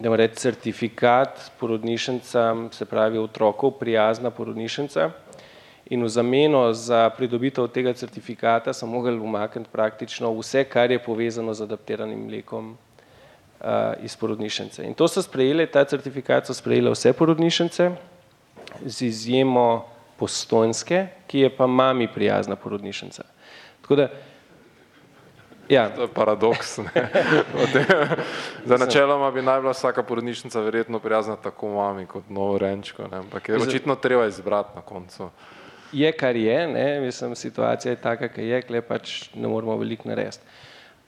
[0.00, 5.10] da reči, certifikat porodnišnicam, se pravi otrokov prijazna porodnišnica
[5.90, 11.54] in v zameno za pridobitev tega certifikata so mogli umakniti praktično vse, kar je povezano
[11.54, 12.76] z adaptiranim mlekom
[13.60, 13.66] uh,
[14.02, 14.86] iz porodnišnice.
[14.86, 17.90] In to so sprejeli, ta certifikat so sprejeli vse porodnišnice
[18.86, 23.24] z izjemo postojnske, ki je pa mami prijazna porodnišnica.
[23.82, 24.08] Tako da
[25.70, 25.86] Ja.
[25.94, 26.78] To je paradoks.
[28.70, 33.18] Za načeloma bi naj bila vsaka porodnišnica verjetno prijazna tako mami kot novo renčko, ne?
[33.18, 35.30] ampak je očitno treba izbrati na koncu.
[35.92, 37.00] Je, kar je, ne?
[37.00, 40.44] mislim, situacija je taka, kar je, kle pač ne moramo veliko narediti.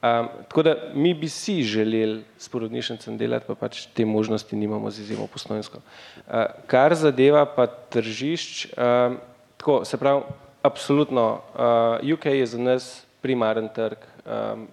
[0.02, 4.90] Um, tako da mi bi si želeli s porodnišnicem delati, pa pač te možnosti nimamo
[4.90, 5.78] z izjemo postojnsko.
[5.78, 6.32] Uh,
[6.66, 9.18] kar zadeva pa tržišč, um,
[9.56, 10.22] tako, se pravi,
[10.62, 14.66] absolutno, uh, UK je za nas primaren trg, um,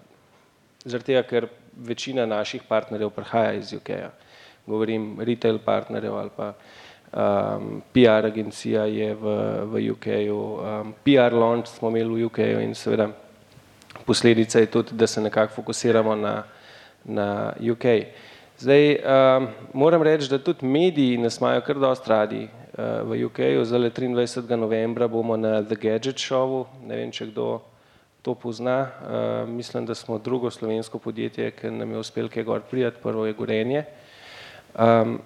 [0.83, 4.09] zaradi tega, ker večina naših partnerjev prihaja iz UK-ja.
[4.65, 6.53] Govorim retail partnerjev ali pa
[7.13, 12.75] um, PR agencija je v, v UK-ju, um, PR launch smo imeli v UK-ju in
[12.75, 13.09] seveda
[14.05, 16.43] posledica je tudi, da se nekako fokusiramo na,
[17.05, 17.85] na UK.
[18.59, 23.65] Zdaj, um, moram reči, da tudi mediji nas imajo kar dosti radi uh, v UK-ju,
[23.65, 24.55] zdaj 23.
[24.55, 27.61] novembra bomo na The Gadget Showu, ne vem, če kdo
[28.21, 28.81] to pozna.
[28.81, 33.25] Uh, mislim, da smo drugo slovensko podjetje, ki nam je uspel kaj gor prijeti, prvo
[33.25, 33.83] je Gorenje.
[34.75, 35.21] Um,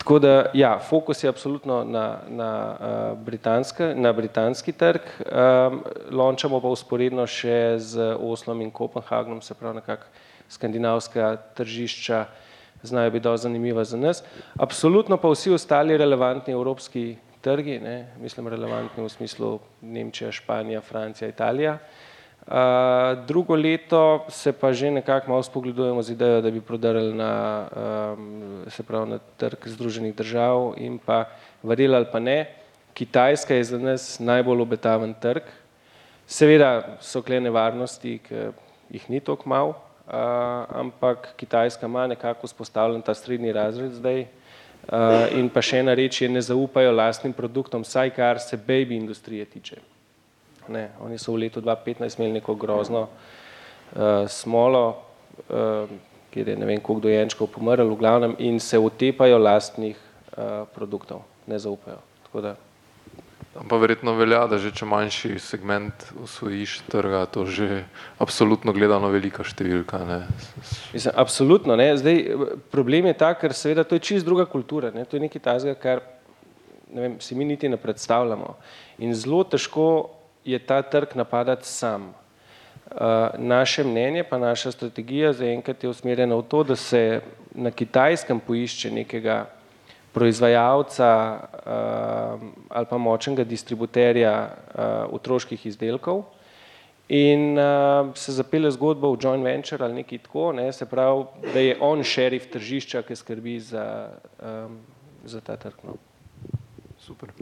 [0.00, 6.60] tako da, ja, fokus je absolutno na, na, uh, britanska, na britanski trg, um, lončamo
[6.60, 10.08] pa usporedno še z Oslom in Kopenhagnom, se pravi nekako
[10.48, 12.24] skandinavska tržišča,
[12.82, 14.24] znajo biti dosti zanimiva za nas.
[14.56, 21.28] Absolutno pa vsi ostali relevantni evropski trgi, ne, mislim relevantni v smislu Nemčija, Španija, Francija,
[21.28, 21.76] Italija.
[21.76, 22.09] Uh,
[23.26, 27.66] drugo leto se pa že nekako malo spogledujemo z idejo, da bi prodrli na,
[28.16, 31.24] um, se pravi, na trg Združenih držav in pa
[31.62, 32.46] verjeli ali pa ne,
[32.94, 35.46] Kitajska je za nas najbolj obetaven trg.
[36.26, 38.50] Seveda so kle nevarnosti, ki
[38.90, 40.14] jih ni toliko malo, uh,
[40.74, 46.22] ampak Kitajska ima nekako vzpostavljen ta srednji razred zdaj uh, in pa še ena reč
[46.22, 49.78] je, ne zaupajo lastnim produktom, saj kar se baby industrije tiče.
[50.68, 55.02] Ne, oni so v letu 2015 imeli neko grozno uh, smolo,
[55.48, 55.90] uh,
[56.30, 61.24] kjer je ne vem koliko dojenčkov pomrl v glavnem in se utepajo lastnih uh, produktov,
[61.46, 61.98] ne zaupajo.
[62.26, 62.56] Tako da
[63.68, 67.82] Pa verjetno velja, da že če manjši segment usvojiš trga, to že
[68.22, 69.98] absolutno gledano velika številka.
[70.06, 70.18] Ne?
[70.94, 71.74] Mislim, absolutno.
[71.74, 71.88] Ne?
[71.98, 72.20] Zdaj,
[72.70, 74.92] problem je ta, ker seveda to je čist druga kultura.
[74.94, 75.02] Ne?
[75.02, 76.04] To je nekaj tazga, kar
[76.94, 78.54] ne vem, si mi niti ne predstavljamo.
[79.02, 79.88] In zelo težko
[80.44, 82.14] je ta trg napadati sam.
[82.90, 82.96] Uh,
[83.38, 87.20] naše mnenje, pa naša strategija zaenkrat je usmerjena v to, da se
[87.54, 89.46] na kitajskem poišče nekega
[90.12, 96.24] proizvajalca uh, ali pa močnega distributerja uh, otroških izdelkov
[97.08, 97.58] in
[98.14, 101.24] se zapelje zgodba v joint venture ali nekaj tako, ne, se pravi,
[101.54, 104.78] da je on šerif tržišča, ki skrbi za, um,
[105.24, 105.74] za ta trg.
[105.82, 105.96] No.
[106.98, 107.32] Super.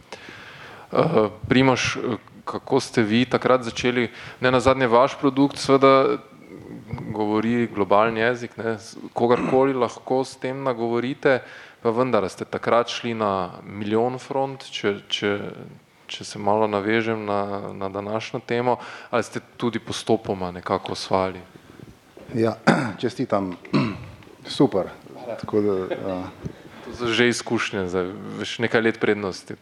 [0.93, 1.99] Uh, Primoš,
[2.49, 4.09] kako ste vi takrat začeli,
[4.41, 6.19] ne na zadnje vaš produkt, seveda
[7.13, 8.77] govori globalni jezik, ne,
[9.13, 11.41] kogarkoli lahko s tem nagovorite,
[11.83, 15.33] pa vendar ste takrat šli na milijon front, če, če,
[16.09, 18.79] če se malo navežem na, na današnjo temo,
[19.11, 21.43] ali ste tudi postopoma nekako osvali?
[22.35, 22.57] Ja,
[23.03, 23.57] čestitam,
[24.59, 24.89] super.
[25.41, 26.25] Tako da, uh,
[27.07, 29.55] že izkušnje, zdaj, veš nekaj let prednosti.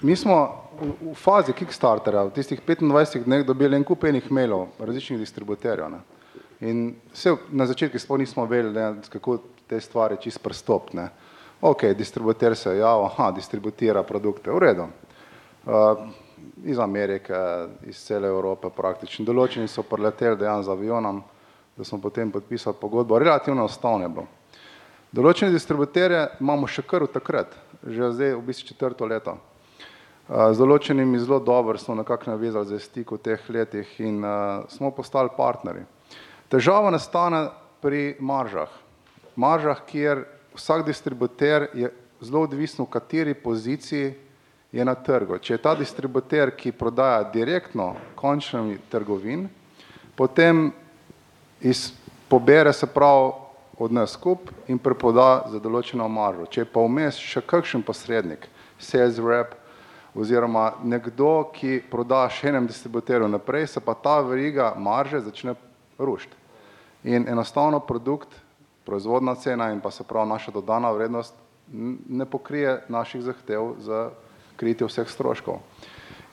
[0.00, 4.68] Mi smo v, v fazi Kickstartera v tistih 25 dneh dobili en kup enih mailov
[4.78, 5.90] različnih distributerjev.
[5.90, 6.00] Ne?
[6.62, 11.10] In vse na začetku sploh nismo vedeli, kako te stvari čist prstopne.
[11.62, 14.86] Ok, distributer se je javil, aha, distributira produkte, v redu.
[15.66, 15.98] Uh,
[16.64, 17.34] iz Amerike,
[17.86, 19.24] iz cele Evrope praktično.
[19.24, 21.22] Določeni so preleteli dejansko z avionom,
[21.76, 23.18] da smo potem podpisali pogodbo.
[23.18, 24.26] Relativno enostavno je bilo.
[25.12, 27.52] Določene distributerje imamo še kar v takrat,
[27.84, 29.34] že zdaj v bistvu četrto leto.
[30.24, 34.88] Z določenimi zelo dobro smo nekako navezali za stik v teh letih in uh, smo
[34.88, 35.84] postali partnerji.
[36.48, 37.50] Težava nastane
[37.84, 38.72] pri maržah.
[39.36, 40.24] Maržah, kjer
[40.56, 41.92] vsak distributer je
[42.24, 44.14] zelo odvisen, v kateri poziciji
[44.72, 45.36] je na trgu.
[45.36, 49.44] Če je ta distributer, ki prodaja direktno končnim trgovin,
[50.16, 50.70] potem
[51.60, 51.90] iz,
[52.32, 53.41] pobere se prav
[53.78, 56.46] od nas skup in prepoda za določeno maržo.
[56.46, 58.46] Če je pa vmes še kakšen posrednik,
[58.78, 59.56] sales rep
[60.14, 65.56] oziroma nekdo, ki proda še enem distributerju naprej, se pa ta veriga marže začne
[65.98, 66.36] rušiti.
[67.08, 68.34] In enostavno produkt
[68.84, 71.34] proizvodna cena in pa se pravi naša dodana vrednost
[72.08, 74.10] ne pokrije naših zahtev za
[74.56, 75.62] kritje vseh stroškov.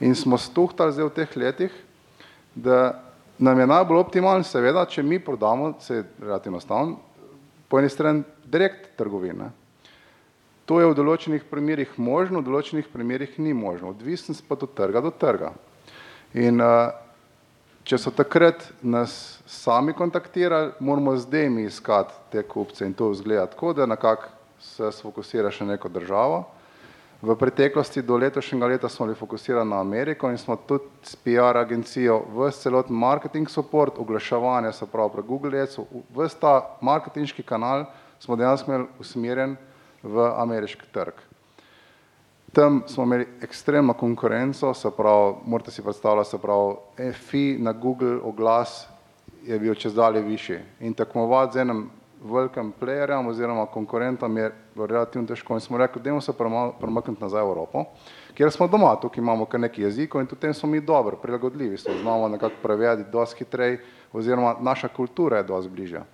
[0.00, 1.72] In smo stuhtali zdaj v teh letih,
[2.54, 3.00] da
[3.38, 6.98] nam je najbolj optimalno seveda, če mi prodamo, se je relativno stavno,
[7.70, 9.52] po eni strani direkt trgovine.
[10.66, 13.94] To je v določenih primerih možno, v določenih primerih ni možno.
[13.94, 15.54] Odvisen pa do trga do trga.
[16.34, 16.90] In uh,
[17.86, 23.48] če so takrat nas sami kontaktirali, moramo zdaj mi iskati te kupce in to vzgleda
[23.50, 24.30] tako, da nekako
[24.62, 26.44] se sfokusiraš na neko državo.
[27.22, 31.56] V preteklosti do letošnjega leta smo bili fokusirani na Ameriko in smo tudi s PR
[31.60, 35.78] agencijo v celoten marketing support, oglaševanje se pravi pre Google Ads,
[36.14, 37.84] v ta marketinški kanal
[38.20, 39.56] smo dejansko imeli usmerjen
[40.02, 41.20] v ameriški trg.
[42.52, 48.16] Tam smo imeli ekstremno konkurenco, se pravi, morate si predstavljati, se pravi, FI na Google
[48.24, 48.88] oglas
[49.44, 50.58] je bil čez dalje višji.
[50.80, 55.54] In tekmovati z enim velikim playerjem oziroma konkurentom je relativno težko.
[55.54, 56.32] In smo rekli, dajmo se
[56.80, 57.84] premakniti nazaj v Evropo,
[58.34, 61.78] kjer smo doma, tukaj imamo kar nekaj jezikov in tudi tem smo mi dobro, prilagodljivi,
[61.78, 63.78] smo znamo nekako prevediti dosti hitrej
[64.12, 66.04] oziroma naša kultura je dosti bližja.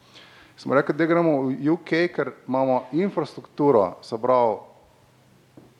[0.56, 4.56] Smo rekli, da gremo v UK, ker imamo infrastrukturo, se pravi,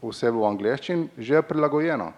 [0.03, 2.11] vse v angleščini, že prilagojeno.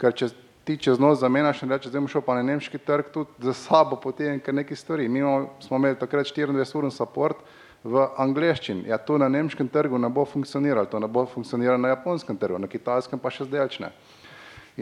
[0.00, 0.30] Ker če
[0.68, 3.54] ti čez noč zamenjaš in rečeš, zdaj bom šel pa na nemški trg tudi za
[3.56, 5.08] sabo potem kar nekaj stvari.
[5.08, 5.22] Mi
[5.64, 7.40] smo imeli takrat 24-urni support
[7.84, 8.84] v angleščini.
[8.90, 12.60] Ja, to na nemškem trgu ne bo funkcioniralo, to ne bo funkcioniralo na japonskem trgu,
[12.60, 13.88] na kitajskem pa še zdajčne.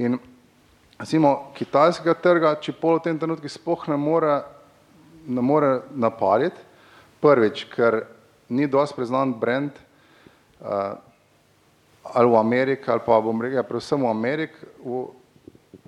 [0.03, 0.18] In
[0.99, 4.41] recimo kitajskega trga, če pol v tem trenutku sploh ne more,
[5.28, 6.59] ne more napaditi,
[7.22, 8.03] prvič, ker
[8.51, 9.78] ni dosti priznan brand,
[10.59, 10.99] uh,
[12.11, 14.66] ali v Ameriki, ali pa bom rekel, ja, predvsem v Ameriki.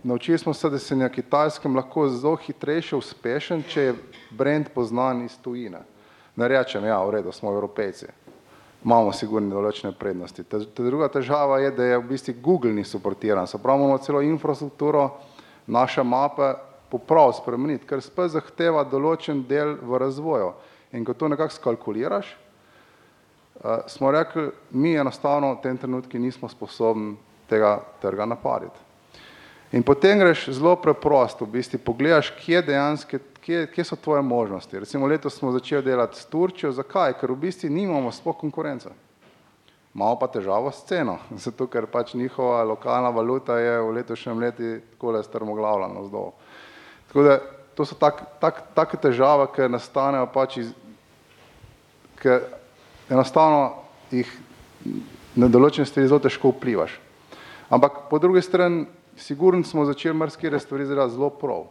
[0.08, 3.96] Naučili smo se, da se na kitajskem lahko zelo hitrejše uspešen, če je
[4.30, 5.82] brand poznan iz tujine.
[6.36, 8.08] Ne rečem, ja, v redu, smo evropejci.
[8.84, 10.46] Imamo sigurno določene prednosti.
[10.48, 13.44] Ta, ta druga težava je, da je v bistvu Google ni suportiran.
[13.46, 15.04] Se pravi, imamo celo infrastrukturo,
[15.66, 16.54] naše mape
[16.88, 20.54] poprav spremeniti, ker spet zahteva določen del v razvoju.
[20.96, 27.18] In ko to nekako skalkuliraš, uh, smo rekli, mi enostavno v tem trenutku nismo sposobni
[27.52, 28.87] tega trga napaditi.
[29.72, 34.78] In potem greš zelo preprosto, v bistvu pogledaš, kje dejansko, kje, kje so tvoje možnosti.
[34.78, 37.18] Recimo letos smo začeli delati s Turčijo, zakaj?
[37.20, 38.88] Ker v bistvu nimamo sploh konkurence.
[39.92, 44.74] Malo pa težavo s ceno, zato ker pač njihova lokalna valuta je v letošnjem letu
[44.94, 46.32] takole strmoglavljena vzdolj.
[47.08, 47.38] Tako da
[47.74, 50.72] to so take tak, tak težave, ki nastanejo pač iz,
[52.18, 52.40] ker
[53.08, 54.28] enostavno jih
[55.36, 56.96] na določene stvari zelo težko vplivaš.
[57.68, 58.86] Ampak po drugi strani,
[59.18, 61.64] sigurno smo začeli marsikere stvari zelo zelo prav.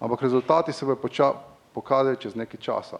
[0.00, 1.34] Ampak rezultati se bojo
[1.72, 2.98] pokazali čez nekaj časa.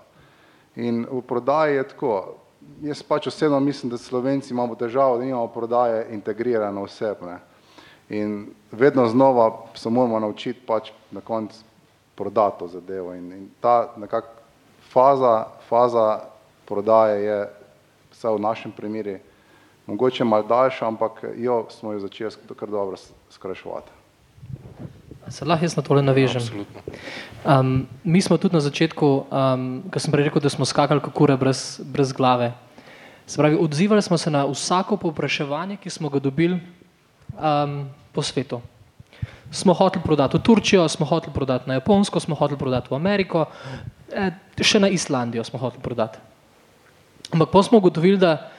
[0.77, 2.35] In v prodaji je tako,
[2.83, 7.39] jaz pač osebno mislim, da Slovenci imamo težavo, da nimamo prodaje integrirano osebne.
[8.09, 11.65] In vedno znova se moramo naučiti pač na koncu
[12.15, 13.15] prodati to zadevo.
[13.15, 14.25] In, in ta nekak
[14.93, 16.21] faza, faza
[16.65, 17.49] prodaje je,
[18.13, 19.19] vsaj v našem primeru,
[19.87, 22.97] mogoče malo daljša, ampak jo smo jo začeli kar dobro
[23.33, 23.91] skrajševati.
[25.33, 26.43] Se lahko jaz na tole navežem?
[27.45, 31.15] Um, mi smo tudi na začetku, um, ko sem prej rekel, da smo skakali kot
[31.17, 32.53] kure brez, brez glave.
[33.27, 36.59] Se pravi, odzivali smo se na vsako povpraševanje, ki smo ga dobili
[37.39, 38.61] um, po svetu.
[39.53, 43.47] Smo hoteli prodati v Turčijo, smo hoteli prodati na Japonsko, smo hoteli prodati v Ameriko,
[44.13, 46.19] eh, še na Islandijo smo hoteli prodati.
[47.33, 48.51] Ampak pa smo ugotovili, da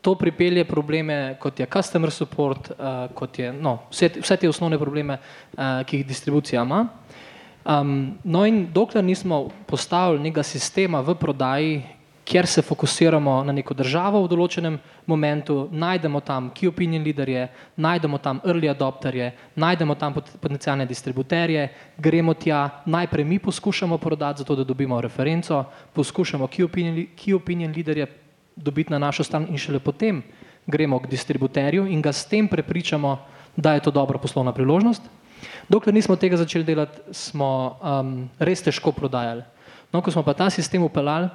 [0.00, 4.78] to pripelje probleme, kot je customer support, uh, kot je no, vse, vse te osnovne
[4.78, 6.86] probleme, uh, ki jih distribucija ima.
[7.64, 11.82] Um, no, in dokler nismo postavili nekega sistema v prodaji,
[12.30, 14.76] kjer se fokusiramo na neko državo v določenem
[15.10, 21.66] momentu, najdemo tam key opinion leaderje, najdemo tam early adopterje, najdemo tam potencijalne distributerje,
[21.98, 27.74] gremo tja, najprej mi poskušamo prodati, zato da dobimo referenco, poskušamo key opinion, key opinion
[27.76, 28.06] leaderje
[28.62, 30.22] dobiti na našo stran in šele potem
[30.66, 33.18] gremo k distributerju in ga s tem prepričamo,
[33.56, 35.02] da je to dobra poslovna priložnost.
[35.68, 39.42] Dokler nismo tega začeli delati, smo um, res težko prodajali.
[39.92, 41.30] No, ko smo pa ta sistem upeljali,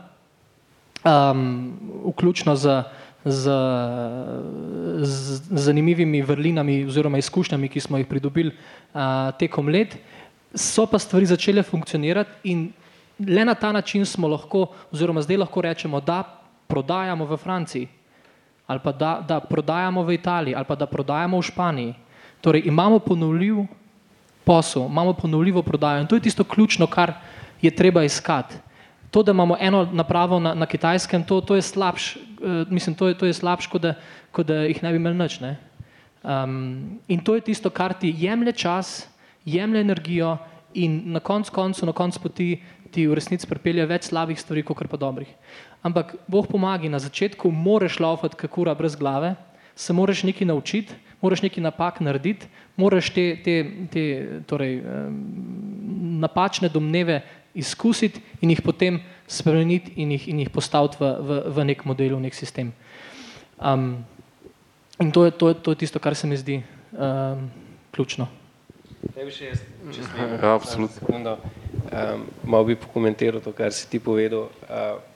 [1.03, 1.73] um,
[2.13, 2.83] vključno z,
[3.25, 3.55] z,
[5.01, 9.97] z zanimivimi vrlinami oziroma izkušnjami, ki smo jih pridobili uh, tekom let,
[10.55, 12.69] so pa stvari začele funkcionirati in
[13.19, 17.87] le na ta način smo lahko, oziroma zdaj lahko rečemo, da prodajamo v Franciji,
[18.67, 21.93] ali pa da, da prodajamo v Italiji, ali pa da prodajamo v Španiji.
[22.41, 23.65] Torej imamo ponovljiv
[24.43, 27.13] posel, imamo ponovljivo prodajo in to je tisto ključno, kar
[27.61, 28.55] je treba iskati
[29.15, 33.07] to, da imamo eno napravo na, na kitajskem, to, to je slabš, uh, mislim, to
[33.07, 33.93] je, to je slabš, kot da,
[34.31, 35.37] kot da jih ne bi imeli nič.
[35.39, 39.07] Um, in to je tisto, kar ti jemlje čas,
[39.45, 40.37] jemlje energijo
[40.73, 42.49] in na koncu koncu, na koncu poti
[42.91, 45.31] ti v resnici pripelje več slabih stvari, kot pa dobrih.
[45.85, 49.35] Ampak Bog pomaga, na začetku moraš laufati, kako ura brez glave,
[49.75, 53.55] se moraš nekaj naučiti, moraš nekaj napak narediti, moraš te, te,
[53.93, 54.03] te
[54.49, 54.81] torej,
[56.25, 57.21] napačne domneve
[57.53, 62.17] izkusiti in jih potem spremeniti in jih, in jih postaviti v, v, v nek model,
[62.17, 62.73] v nek sistem.
[63.61, 64.03] Um,
[64.99, 66.63] in to je, to, je, to je tisto, kar se mi zdi
[66.97, 67.45] um,
[67.95, 68.27] ključno.
[69.15, 69.61] Ne bi še jaz,
[69.93, 70.37] če smem.
[70.41, 71.37] Ja, absolutno.
[71.93, 74.49] Um, malo bi pokomentiral to, kar si ti povedal.
[74.65, 75.14] Uh,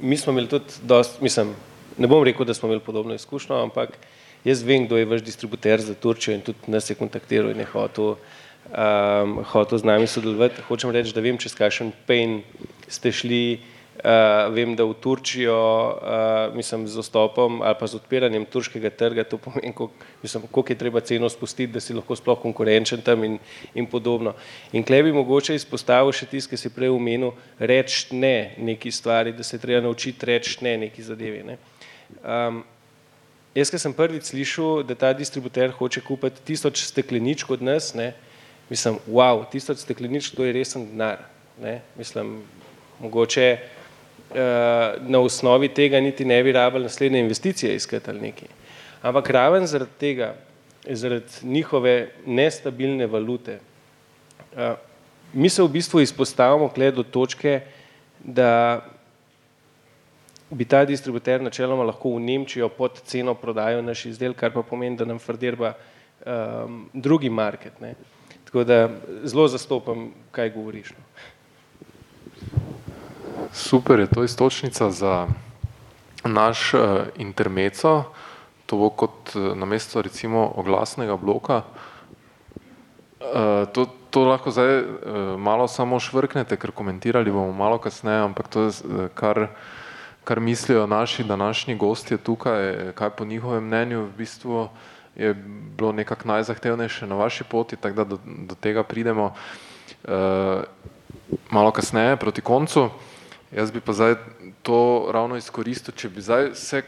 [0.00, 1.54] mi smo imeli tudi dost, mislim,
[1.98, 3.98] ne bom rekel, da smo imeli podobno izkušnjo, ampak
[4.44, 7.70] jaz vem, kdo je vaš distributer za Turčijo in tudi nas je kontaktiral in je
[7.72, 10.62] hotel um, hotel z nami sodelovati.
[10.68, 12.42] Hočem reči, da vem, čez kakšen pain
[12.88, 13.60] ste šli.
[13.96, 19.24] Uh, vem, da v Turčijo, uh, mislim, z dostopom ali pa z odpiranjem turškega trga,
[19.24, 23.38] to pomeni, koliko je treba ceno spustiti, da si lahko sploh konkurenčen tam in,
[23.72, 24.34] in podobno.
[24.76, 29.32] In klej bi mogoče izpostavil še tisto, ki si prej omenil, reči ne neki stvari,
[29.32, 31.40] da se treba naučiti reči ne neki zadevi.
[31.46, 31.56] Ne.
[32.20, 32.60] Um,
[33.56, 38.12] jaz, ki sem prvič slišal, da ta distributer hoče kupiti tisoč stekleničk od nas, ne,
[38.68, 41.24] mislim, wow, tisto steklenič, to je resen denar.
[41.56, 41.80] Ne?
[41.96, 42.42] Mislim,
[43.00, 43.75] mogoče uh,
[45.06, 48.48] na osnovi tega niti ne bi rabili naslednje investicije iskati ali nekaj.
[49.02, 50.34] Ampak raven zaradi tega,
[50.88, 53.58] zaradi njihove nestabilne valute,
[54.52, 54.74] uh,
[55.32, 57.60] mi se v bistvu izpostavimo kle do točke,
[58.24, 58.80] da
[60.50, 64.96] bi ta distributer načeloma lahko v Nemčijo pod ceno prodajal naš izdelek, kar pa pomeni,
[64.96, 65.72] da nam frdirba
[66.26, 67.80] um, drugi market.
[67.80, 67.94] Ne.
[68.44, 68.88] Tako da
[69.24, 70.90] zelo zastopam, kaj govoriš.
[70.90, 71.04] No.
[73.56, 75.26] Super je to istočnica za
[76.24, 76.80] naš uh,
[77.16, 78.04] intermeco,
[78.66, 81.62] to bo kot uh, namesto recimo oglasnega bloka.
[83.16, 84.84] Uh, to, to lahko zdaj uh,
[85.40, 89.48] malo samo švrknete, ker komentirali bomo malo kasneje, ampak to je uh, kar,
[90.24, 94.68] kar mislijo naši današnji gostje tukaj, kaj po njihovem mnenju v bistvu
[95.16, 95.32] je
[95.78, 100.12] bilo nekako najzahtevnejše na vaši poti, tako da do, do tega pridemo uh,
[101.50, 102.90] malo kasneje proti koncu.
[103.54, 104.16] Jaz bi pa zdaj
[104.66, 106.82] to ravno izkoristil, če bi zdaj vse,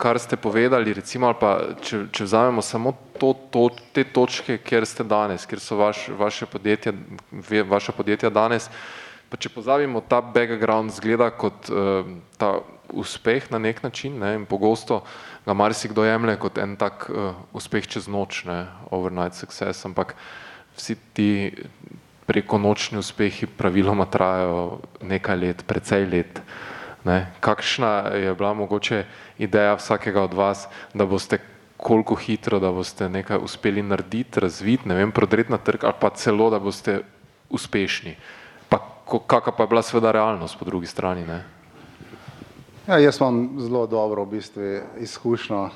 [0.00, 1.50] kar ste povedali, recimo, ali pa
[1.84, 6.48] če, če vzamemo samo to, to, te točke, kjer ste danes, kjer so vaš, vaše
[6.50, 6.94] podjetja,
[7.68, 8.66] vaša podjetja danes,
[9.30, 12.08] pa če pozabimo ta background zgleda kot uh,
[12.40, 12.56] ta
[12.90, 15.04] uspeh na nek način ne, in pogosto
[15.46, 20.16] ga marsikdo jemlje kot en tak uh, uspeh čez noč, ne, overnight success, ampak
[20.74, 21.30] vsi ti
[22.30, 26.38] preko nočni uspehi praviloma trajajo nekaj let, precej let.
[27.04, 27.32] Ne.
[27.42, 29.04] Kakšna je bila mogoče
[29.38, 31.40] ideja vsakega od vas, da boste
[31.76, 36.10] koliko hitro, da boste nekaj uspeli narediti, razviti, ne vem, prodreti na trg ali pa
[36.14, 37.00] celo, da boste
[37.50, 38.14] uspešni.
[38.68, 38.78] Pa
[39.26, 41.26] kakva pa je bila sveda realnost po drugi strani?
[41.26, 41.42] Ne?
[42.86, 44.62] Ja, jaz imam zelo dobro v bistvu
[45.02, 45.70] izkušnjo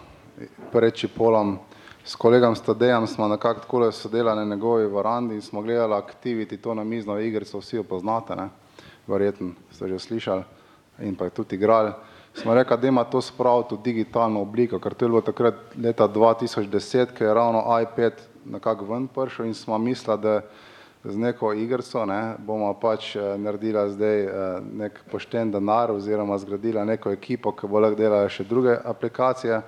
[0.72, 1.58] preči polom.
[2.06, 6.74] S kolegom Stadejem smo nekako tako sodelali na njegovi varandi in smo gledali aktiviti to
[6.74, 8.48] na mizno igrico, vsi jo poznate, ne?
[9.06, 10.42] verjetno ste že slišali
[10.98, 11.92] in pa je tudi igrali.
[12.34, 16.08] Smo rekli, da ima to spraviti v digitalno obliko, ker to je bilo takrat leta
[16.08, 18.12] 2010, ker je ravno iPad
[18.44, 20.40] nekako ven prišel in smo mislili, da
[21.04, 26.84] z neko igrico ne, bomo pač eh, naredila zdaj eh, nek pošten denar oziroma zgradila
[26.84, 29.62] neko ekipo, ki bo lahko delala še druge aplikacije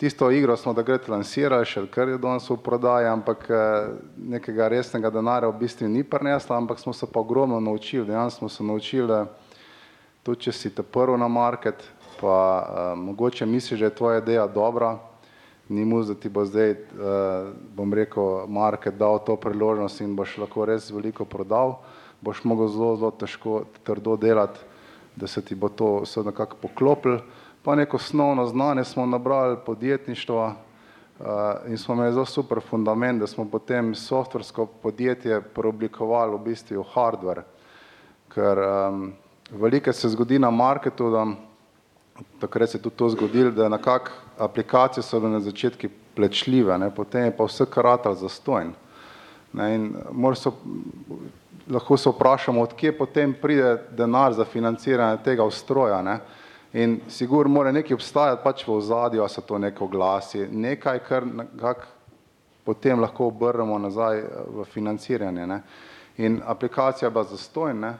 [0.00, 3.90] tisto igro smo takrat lansirali, še kar je danes v prodaji, ampak eh,
[4.32, 8.48] nekega resnega denarja v bistvu ni prinesla, ampak smo se pa ogromno naučili, dejansko smo
[8.48, 9.18] se naučili,
[10.24, 11.84] tudi če si te prvo na market,
[12.20, 14.98] pa uh, mogoče misliš, da je tvoja ideja dobra,
[15.68, 20.38] ni mu, da ti bo zdaj, uh, bom rekel, market dal to priložnost in boš
[20.40, 21.78] lahko res veliko prodal,
[22.20, 24.60] boš mogel zelo, zelo težko, trdo delati,
[25.16, 27.20] da se ti bo to vse nekako poklopilo
[27.62, 31.26] pa neko osnovno znanje smo nabrali podjetništvo uh,
[31.68, 36.86] in smo imeli zelo super fundament, da smo potem softversko podjetje preoblikovali v bistvu v
[36.94, 37.42] hardware,
[38.34, 39.12] ker um,
[39.50, 41.26] veliko se zgodi na marketu, da
[42.40, 47.24] takrat se je tudi to zgodilo, da nekako aplikacije so na začetku plečljive, ne, potem
[47.24, 48.72] je pa vse karatal zastojn.
[49.52, 49.94] Ne, in
[50.34, 50.52] so,
[51.70, 56.02] lahko se vprašamo, odkje potem pride denar za financiranje tega ustroja.
[56.02, 56.18] Ne.
[56.72, 61.26] In sigur mora nekaj obstajati pač v ozadju, a so to neko glasi, nekaj, kar
[61.58, 61.86] kak
[62.64, 65.46] potem lahko obrnemo nazaj eh, v financiranje.
[65.46, 65.62] Ne.
[66.18, 67.94] In aplikacija bila zastojn, ne.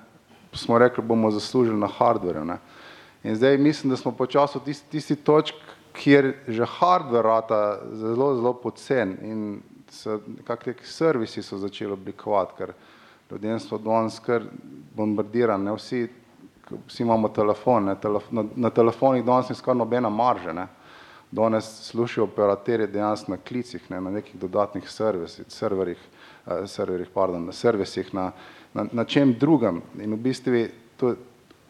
[0.52, 2.44] smo rekli, bomo zaslužili na hardverju.
[2.44, 2.58] Ne.
[3.22, 5.54] In zdaj mislim, da smo počasi v tisti, tisti točk,
[5.92, 9.60] kjer že hardver rata zelo, zelo pocen in
[9.90, 12.72] se nekakvi servisi so začeli oblikovati, ker
[13.30, 14.46] ljudem so danes kar
[14.94, 16.06] bombardirani, vsi
[16.88, 20.66] vsi imamo telefon, ne, telef na, na telefonih danes ni skoraj nobena marža, ne.
[21.30, 26.00] Danes slušijo operaterje dejansko na klicih, ne, na nekih dodatnih servisih, serverjih,
[26.46, 28.32] eh, serverjih, pardon, na servisih, na,
[28.74, 29.82] na, na čem drugem.
[29.98, 30.64] In v bistvu
[30.96, 31.14] to,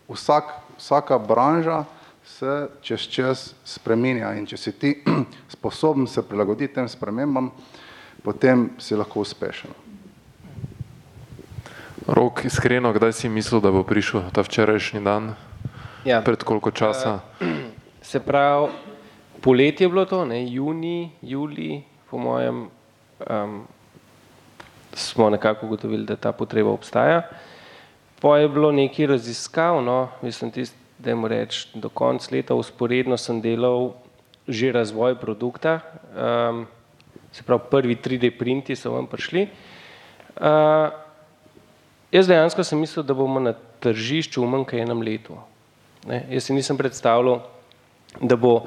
[0.08, 1.84] vsak, vsaka branža
[2.24, 4.94] se čez čas spreminja in če si ti
[5.54, 7.50] sposoben se prilagoditi tem spremembam,
[8.24, 9.89] potem si lahko uspešen.
[12.10, 15.38] Rok, iskreno, kdaj si mislil, da bo prišel ta včerajšnji dan?
[16.02, 16.18] Ja.
[16.26, 17.22] Pred koliko časa?
[17.38, 17.70] Uh,
[18.02, 18.66] se pravi,
[19.38, 20.42] poletje je bilo to, ne?
[20.42, 22.66] juni, juli, po mojem,
[23.30, 23.62] um,
[24.92, 27.22] smo nekako ugotovili, da ta potreba obstaja.
[28.18, 33.16] Po je bilo nekaj raziskav, no, mislim, tist, da jim reč, do konca leta usporedno
[33.16, 33.92] sem delal
[34.50, 35.78] že razvoj produkta,
[36.10, 36.66] um,
[37.30, 39.46] se pravi, prvi 3D printi so vam prišli.
[40.34, 40.90] Uh,
[42.12, 45.36] Jaz dejansko sem mislil, da bomo na tržišču v manj kot enem letu.
[46.10, 46.24] Ne?
[46.34, 47.38] Jaz si nisem predstavljal,
[48.20, 48.64] da bo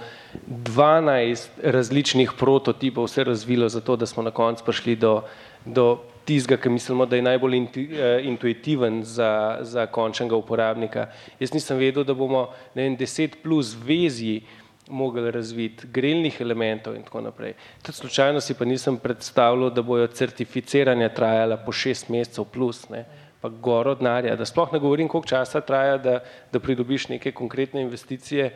[0.48, 5.22] 12 različnih prototipov vse razvilo za to, da smo na koncu prišli do,
[5.66, 11.10] do tistega, ki mislimo, da je najbolj intu, uh, intuitiven za, za končnega uporabnika.
[11.40, 14.46] Jaz nisem vedel, da bomo vem, 10 plus vezji
[14.88, 17.54] mogli razviti, grelnih elementov in tako naprej.
[17.82, 22.90] Tudi slučajno si pa nisem predstavljal, da bojo certificiranja trajala po šest mesecev plus.
[22.90, 23.06] Ne?
[23.44, 26.20] Pa goro denarja, da sploh ne govorim, koliko časa traja, da,
[26.52, 28.54] da pridobiš neke konkretne investicije,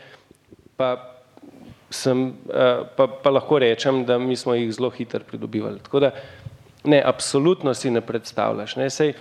[0.79, 0.93] pa,
[1.91, 5.83] sem, uh, pa, pa lahko rečem, da mi smo jih zelo hitro pridobivali.
[5.83, 6.13] Tako da
[6.87, 8.77] ne, absolutno si ne predstavljaš.
[8.79, 9.11] Ne, sej,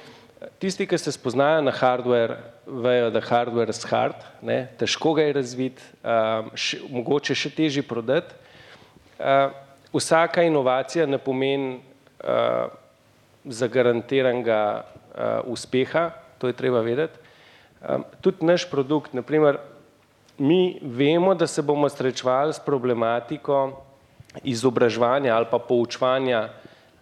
[0.63, 5.37] tisti, ki se spoznajo na hardware, vejo, da hardware je hard, ne, težko ga je
[5.43, 8.39] razviti, um, še, mogoče še težji prodati.
[9.19, 9.51] Uh,
[9.91, 11.81] vsaka inovacija ne pomeni
[12.23, 12.71] uh,
[13.47, 14.61] zagarantiranega
[15.45, 17.19] uspeha, to je treba vedeti.
[17.89, 19.59] Um, tudi naš produkt, naprimer,
[20.39, 23.83] mi vemo, da se bomo srečevali s problematiko
[24.45, 26.49] izobraževanja ali pa poučevanja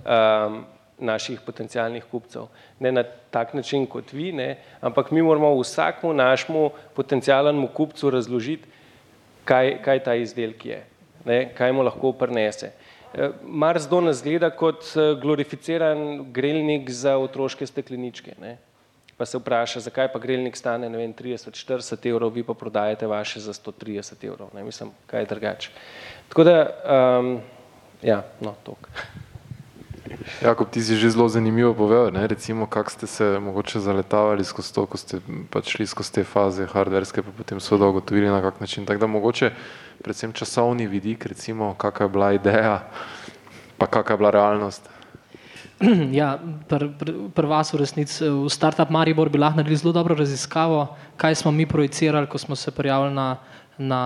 [0.05, 0.65] um,
[0.99, 2.47] naših potencijalnih kupcev.
[2.79, 8.69] Ne na tak način kot vi, ne, ampak mi moramo vsakmu našemu potencijalnemu kupcu razložiti,
[9.45, 10.85] kaj, kaj ta izdelek je,
[11.25, 12.71] ne, kaj mu lahko prinese.
[13.15, 18.35] E, Mars do nas gleda kot e, glorificiran grelnik za otroške stekleničke.
[18.41, 18.59] Ne
[19.17, 23.53] pa se vpraša, zakaj pa grelnik stane vem, 30-40 evrov, vi pa prodajate vaše za
[23.53, 24.49] 130 evrov.
[24.55, 25.71] Ne mislim, kaj je drugače.
[26.29, 26.57] Tako da,
[27.21, 27.41] um,
[28.03, 28.89] ja, no, tok.
[30.43, 32.27] Jakob, ti si že zelo zanimivo povedal, ne?
[32.27, 36.67] recimo, kako ste se mogoče zaletavali skozi to, ko ste pač šli skozi te faze
[36.67, 38.87] hardverske, pa potem so da ugotovili na kak način.
[38.87, 39.51] Tako da mogoče
[40.05, 42.85] predvsem časovni vidik, recimo, kakva je bila ideja,
[43.81, 44.85] pa kakva je bila realnost.
[46.15, 46.39] Ja,
[46.69, 51.35] pri pr, pr v resnici v Startup Maribor bi lahko naredili zelo dobro raziskavo, kaj
[51.41, 53.43] smo mi projicirali, ko smo se prijavili na,
[53.79, 54.03] na,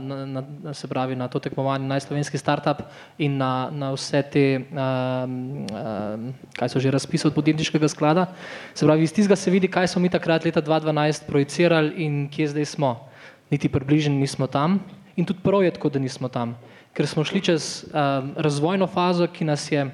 [0.00, 2.88] na, na, se pravi, na to tekmovanje, na slovenski startup
[3.18, 8.32] in na, na vse te, um, um, kaj so že razpisali od podjetniškega sklada.
[8.74, 12.54] Se pravi, iz tistega se vidi, kaj smo mi takrat leta 2012 projicirali in kje
[12.56, 12.96] zdaj smo.
[13.50, 14.80] Niti približni nismo tam
[15.18, 16.54] in tudi prav je tako, da nismo tam,
[16.94, 19.90] ker smo šli čez um, razvojno fazo, ki je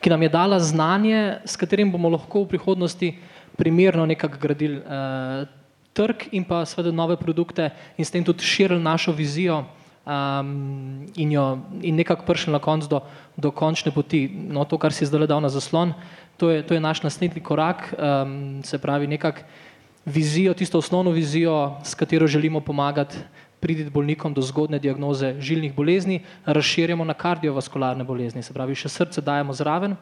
[0.00, 3.12] ki nam je dala znanje, s katerim bomo lahko v prihodnosti
[3.56, 5.46] primerno nekako gradili uh,
[5.92, 9.64] trg in pa seveda nove produkte in s tem tudi širili našo vizijo
[10.06, 13.02] um, in, jo, in nekako prišli na konc do,
[13.36, 14.28] do končne poti.
[14.30, 15.94] No, to, kar si zdaj dal na zaslon,
[16.38, 19.42] to je, to je naš naslednji korak, um, se pravi nekako
[20.06, 23.18] vizijo, tisto osnovno vizijo, s katero želimo pomagati
[23.60, 29.24] priditi bolnikom do zgodne diagnoze žilnih bolezni, razširjamo na kardiovaskularne bolezni, se pravi, še srce
[29.24, 29.96] dajemo zraven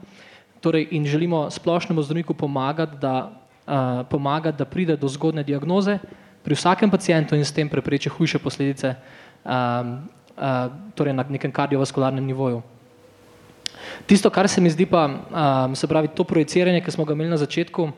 [0.61, 3.33] torej, in želimo splošnemu zdravniku pomagati da,
[3.67, 5.99] uh, pomagati, da pride do zgodne diagnoze
[6.43, 12.25] pri vsakem pacijentu in s tem prepreči hujše posledice um, uh, torej na nekem kardiovaskularnem
[12.25, 12.63] nivoju.
[14.07, 17.31] Tisto, kar se mi zdi pa, um, se pravi, to projiciranje, ki smo ga imeli
[17.31, 17.91] na začetku,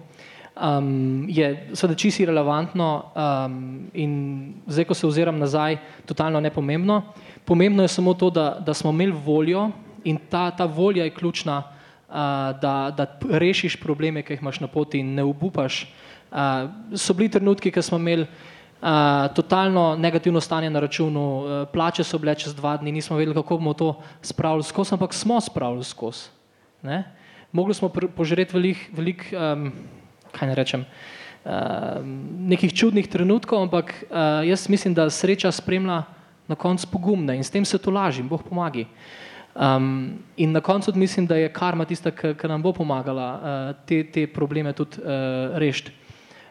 [0.59, 4.13] um, je seveda čisto relevantno um, in
[4.67, 7.03] zdaj, ko se oziram nazaj, totalno nepomembno.
[7.45, 9.71] Pomembno je samo to, da, da smo imeli voljo
[10.05, 12.15] in ta, ta volja je ključna, uh,
[12.61, 15.87] da, da rešiš probleme, ki jih imaš na poti in ne obupaš.
[16.31, 18.89] Uh, so bili trenutki, ki smo imeli uh,
[19.35, 23.57] totalno negativno stanje na računu, uh, plače so bile čez dva dni, nismo vedeli, kako
[23.57, 26.29] bomo to spravili skozi, ampak smo spravili skozi.
[27.53, 29.73] Mogli smo požreti veliko velik, um,
[30.39, 30.85] kaj ne rečem,
[31.45, 31.99] uh,
[32.49, 36.03] nekih čudnih trenutkov, ampak uh, jaz mislim, da sreča spremlja
[36.49, 38.87] na koncu pogumne in s tem se to lažim, Bog pomagi.
[39.59, 44.05] Um, in na koncu mislim, da je karma tista, ki nam bo pomagala uh, te,
[44.05, 45.93] te probleme tudi uh, rešiti.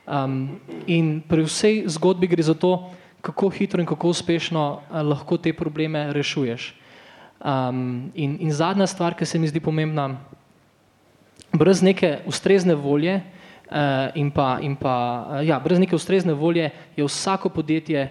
[0.07, 5.38] Um, in pri vsej zgodbi gre za to, kako hitro in kako uspešno uh, lahko
[5.38, 6.75] te probleme rešuješ.
[7.39, 10.17] Um, in, in zadnja stvar, ki se mi zdi pomembna,
[11.53, 13.36] brez neke ustrezne volje, Eh,
[14.15, 18.09] in pa, in pa eh, ja, brez neke ustrezne volje je vsako podjetje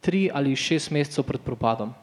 [0.00, 1.94] tri ali šest mesecev pred propadom.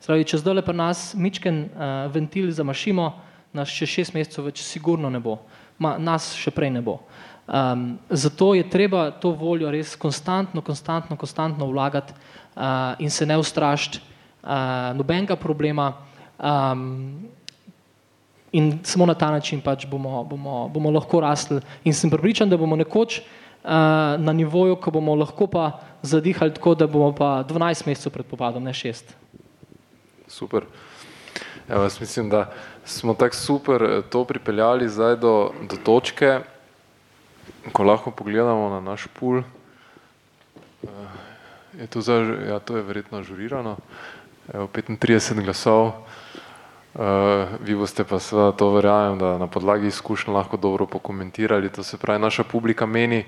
[0.00, 3.06] Spravi, če zdaj le pa nas mičken uh, ventil zamašimo,
[3.54, 5.38] nas še šest mesecev več sigurno ne bo,
[5.78, 6.98] Ma, nas še prej ne bo.
[7.46, 13.38] Um, zato je treba to voljo res konstantno, konstantno, konstantno vlagati uh, in se ne
[13.38, 15.92] ustrašiti uh, nobenega problema.
[16.38, 17.30] Um,
[18.52, 21.60] in samo na ta način pač bomo, bomo, bomo lahko rasli.
[21.84, 23.70] In sem pripričan, da bomo nekoč uh,
[24.20, 28.64] na nivoju, ko bomo lahko pa zadihali tako, da bomo pa 12 mesecev pred popadom,
[28.64, 29.14] ne 6.
[30.28, 30.68] Super.
[31.68, 32.52] Evo, jaz mislim, da
[32.84, 36.40] smo tako super eh, to pripeljali zdaj do, do točke,
[37.72, 39.42] ko lahko pogledamo na naš pul.
[40.82, 40.88] Uh,
[41.78, 42.14] je to, za,
[42.48, 43.76] ja, to je verjetno žurirano.
[44.54, 45.92] Evo, 35 glasov.
[46.94, 51.72] Uh, vi boste pa seveda to verjamem, da na podlagi izkušenj lahko dobro pokomentirali.
[51.72, 53.24] To se pravi, naša publika meni,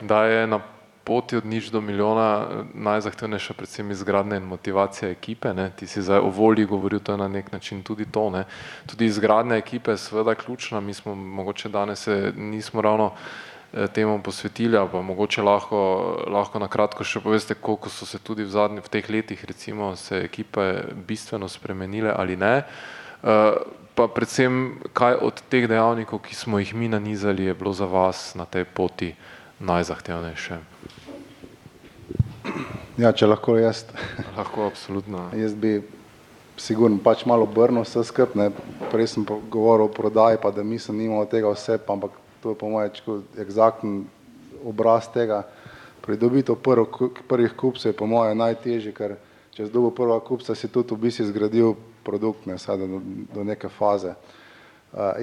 [0.00, 0.60] da je na
[1.04, 5.52] poti od nič do milijona najzahtevnejša predvsem izgradnja in motivacija ekipe.
[5.54, 5.70] Ne.
[5.76, 8.30] Ti si zdaj o volji govoril, to je na nek način tudi to.
[8.30, 8.44] Ne.
[8.86, 13.12] Tudi izgradnja ekipe je seveda ključna, mi smo mogoče danes nismo ravno
[13.94, 15.78] temu posvetili, pa mogoče lahko,
[16.30, 19.96] lahko na kratko še poveste, koliko so se tudi v zadnjih, v teh letih recimo
[19.96, 22.62] se ekipe bistveno spremenile ali ne.
[23.94, 28.34] Pa predvsem, kaj od teh dejavnikov, ki smo jih mi nanizali, je bilo za vas
[28.34, 29.14] na tej poti
[29.60, 30.58] najzahtevnejše?
[32.98, 33.86] Ja, če lahko jaz.
[34.36, 35.28] Lahko, absolutno.
[35.42, 35.80] Jaz bi
[36.58, 38.50] sigurno pač malo obrnil vse skupaj, ne,
[38.92, 42.68] prej sem govoril o prodaji, pa da mislim, nimamo tega vse, ampak to je po
[42.68, 42.92] moje
[43.40, 44.04] ekzakten
[44.64, 45.46] obraz tega.
[46.04, 46.84] Pridobitev prvo,
[47.28, 49.16] prvih kupcev je po moje najtežje, ker
[49.56, 51.72] če si dobil prvega kupca, si tudi v bistvu zgradil
[52.04, 53.00] produkt, ne, vsaj do,
[53.32, 54.12] do neke faze.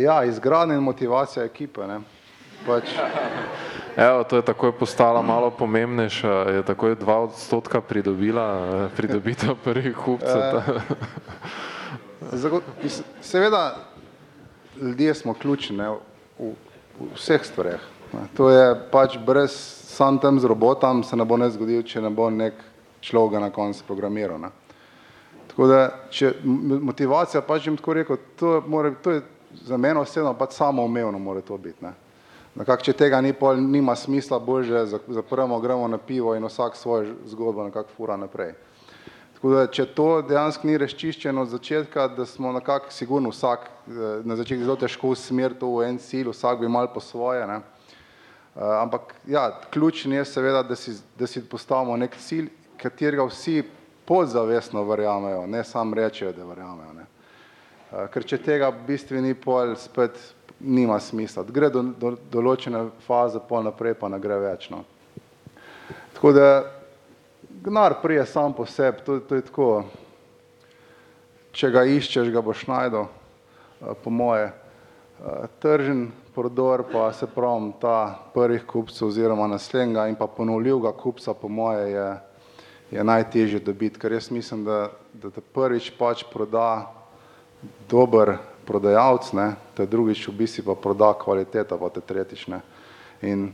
[0.01, 2.01] Ja, izgradnja in motivacija ekipe, ne,
[2.65, 2.89] pač.
[4.07, 10.63] Evo, to je takoj postala malo pomembnejša, je takoj dva odstotka pridobila, pridobitev prvih kupcev.
[13.21, 13.75] Seveda
[14.81, 15.89] ljudje smo ključni, ne,
[16.39, 16.53] v
[17.09, 17.83] v vseh stvareh.
[18.37, 19.55] To je pač brez
[19.91, 22.69] samo tam z robotom se ne bo nič zgodilo, če ne bo neki
[23.01, 24.49] človek na koncu programiral, ne.
[25.51, 25.79] Tako da,
[26.09, 29.21] če motivacija pač bom tako rekel, to mora, to je
[29.67, 31.91] za mene osebno pač samoumevno mora to biti, ne.
[32.55, 37.13] Nekako, če tega ni pol, nima smisla, boljše zapremo, gremo na pivo in vsak svojo
[37.31, 38.53] zgodbo nekako fura naprej.
[39.41, 43.63] Tako da, če to dejansko ni razčiščeno od začetka, da smo nekako sigurno vsak
[44.21, 47.55] na začetku zelo težko usmeriti v en cilj, vsak bi malo po svoje, ne.
[48.53, 53.63] Ampak ja, ključno je seveda, da si, da si postavimo neki cilj, katerega vsi
[54.05, 57.05] podzavestno verjamejo, ne samo rečejo, da verjamejo, ne.
[58.13, 60.19] Ker če tega v bistvu ni, pol spet
[60.59, 64.83] nima smisla, gre do, do določene faze, pol naprej pa ne gre več, no.
[66.13, 66.47] Tako da
[67.61, 69.83] denar pride sam po sebi, to, to je tako,
[71.53, 73.05] če ga iščeš, ga boš našel,
[74.01, 74.49] po moje.
[75.61, 81.49] Tržni prodor pa, saj pravim, ta prvih kupcev oziroma naslednjega in pa ponovljivega kupca po
[81.49, 82.07] moje je,
[82.97, 86.89] je najtežje dobiti, ker jaz mislim, da, da te prvič pač proda
[87.89, 92.61] dober prodajalec, ne, te drugič v bistvu pa proda kvaliteta pa te tretjič, ne.
[93.21, 93.51] In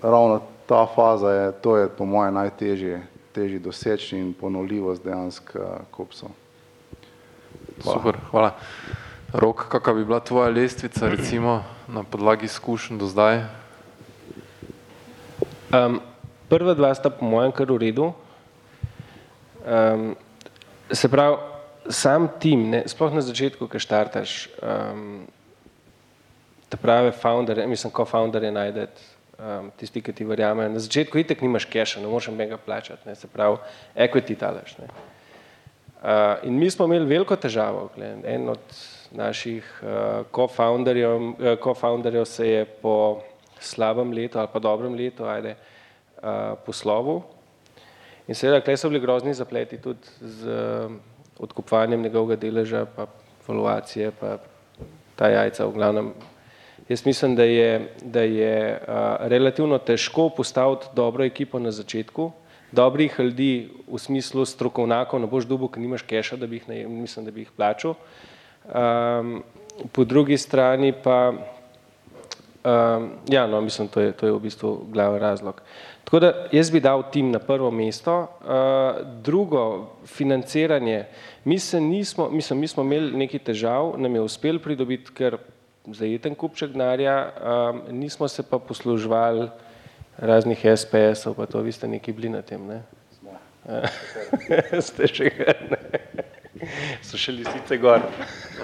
[0.00, 0.40] ravno
[0.70, 3.02] ta faza je, to je po moje najtežje,
[3.34, 6.30] težje doseči in ponovljivost dejansko kupcev.
[7.82, 8.54] Super, hvala.
[9.34, 13.42] Rok, kaka bi bila tvoja lestvica recimo na podlagi izkušenj do zdaj?
[16.48, 18.12] Prva dva sta po mojem kar v redu.
[20.90, 21.36] Se pravi,
[21.90, 24.46] sam tim, ne, sploh na začetku, ko štartaš,
[26.70, 28.54] ta prave founderje, mislim co-founderje
[29.40, 33.14] najti, tisti, ki ti verjamejo, na začetku itak nimaš keša, ne moreš nobenega plačati, ne,
[33.16, 33.56] se pravi
[33.96, 34.88] equity daleč, ne.
[36.48, 38.76] In mi smo imeli veliko težavo, glej, en od
[39.16, 39.66] naših
[40.32, 43.20] co-founderjev, co-founderjev se je po
[43.60, 45.56] slabem letu ali pa dobrem letu, ajde,
[46.66, 47.20] poslovil.
[48.28, 50.56] In seveda tule so bili grozni zapleti tudi z
[51.40, 53.06] odkupovanjem njegovega deleža pa
[53.48, 54.38] evalvacije pa
[55.16, 56.12] ta jajca v glavnem.
[56.88, 58.80] Jaz mislim, da je, da je
[59.20, 62.32] relativno težko postaviti dobro ekipo na začetku,
[62.72, 67.24] dobrih ljudi v smislu strokovnjakov ne boš dobil, ker nimaš keša, da bi jih mislim,
[67.24, 67.94] da bi jih plačal.
[69.92, 71.32] Po drugi strani pa
[73.28, 75.62] ja, no, mislim, to je, to je v bistvu glavni razlog.
[76.04, 78.26] Tako da jaz bi dal tim na prvo mesto.
[79.22, 81.04] Drugo, financiranje.
[81.44, 85.36] Mi nismo, mislim, mi smo imeli nekaj težav, nam je uspelo pridobiti kar
[85.94, 87.32] zajeten kupček denarja,
[87.90, 89.48] nismo se pa posluževali
[90.18, 92.82] raznih SPS-ov pa to, vi ste nekaj bili na tem, ne?
[94.86, 96.00] Ste še kar, ne.
[97.04, 98.04] So še lisice gor.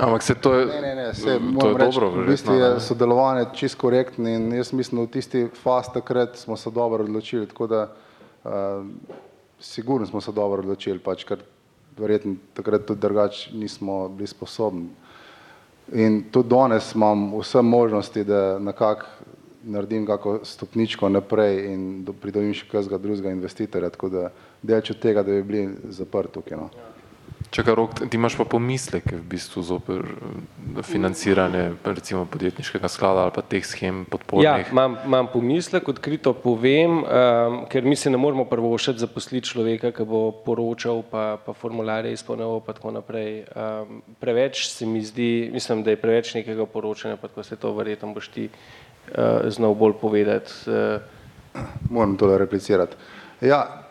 [0.02, 3.80] Ampak saj to je, Ne, ne, ne, saj moram reči, v bistvu je sodelovanje čisto
[3.86, 7.80] korektno in jaz mislim, da v tisti fazi takrat smo se dobro odločili, tako da
[9.60, 11.40] sigurno smo se dobro odločili, pač ker
[11.96, 14.90] verjetno takrat tudi drugače nismo bili sposobni.
[15.92, 19.06] In tudi danes imam vse možnosti, da nekako
[19.66, 24.28] naredim kako stopničko naprej in pridobim še kakšnega drugega investitorja, tako da
[24.62, 26.68] daleč od tega, da bi bili zaprti tukaj, no.
[27.50, 30.02] Čakaj, Rok, ti imaš pa pomisleke v bistvu zoper
[30.82, 34.44] financiranje recimo podjetniškega sklada ali pa teh shem podpornih?
[34.44, 37.04] Ja, imam, imam pomislek, odkrito povem,
[37.70, 42.60] ker mi si ne moremo privoščiti zaposliti človeka, ki bo poročal pa, pa formularje izpolnjeval
[42.66, 43.44] pa tako naprej.
[44.20, 48.12] Preveč se mi zdi, mislim, da je preveč nekega poročanja, pa tako saj to verjetno
[48.16, 48.48] boš ti
[49.54, 50.52] znal bolj povedati.
[51.90, 52.96] moram to replicirati.
[53.40, 53.85] Ja,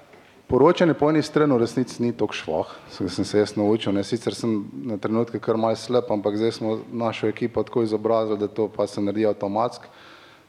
[0.48, 4.36] poročanje po eni strani v resnici ni tako švoh, sem se jaz naučil, ne, sicer
[4.36, 8.68] sem na trenutke kar malo slep, ampak zdaj smo našo ekipo tako izobrazili, da to
[8.68, 9.86] pa se naredi avtomatsko.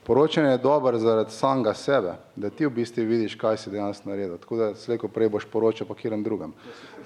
[0.07, 4.37] Poročanje je dobro zaradi samega sebe, da ti v bistvu vidiš, kaj si dejansko naredil.
[4.39, 6.53] Tako da slejko prej boš poročal pa kjerem drugem.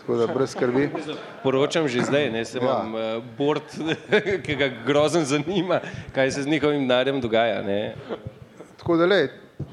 [0.00, 0.90] Tako da brez skrbi.
[1.42, 3.16] Poročam že zdaj, ne se imam ja.
[3.16, 3.64] uh, bord,
[4.44, 5.80] ki ga grozen zanima,
[6.14, 7.62] kaj se z njihovim denarjem dogaja.
[7.62, 7.96] Ne.
[8.76, 9.28] Tako da lej.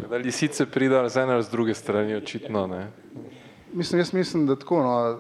[0.09, 2.87] Da lisice pridajo z ene ali z druge strani, očitno ne.
[3.73, 5.17] Mislim, jaz mislim, da tako, no,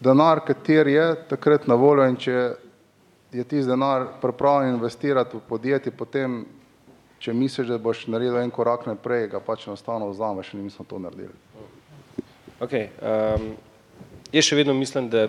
[0.00, 2.32] denar, kater je takrat na voljo in če
[3.32, 6.42] je tisti denar pripravljen investirati v podjetje, potem
[7.22, 10.84] če misliš, da boš naredil en korak naprej, ga pač enostavno vzameš in mi smo
[10.88, 11.32] to naredili.
[12.62, 13.52] Okay, um,
[14.34, 15.28] jaz še vedno mislim, da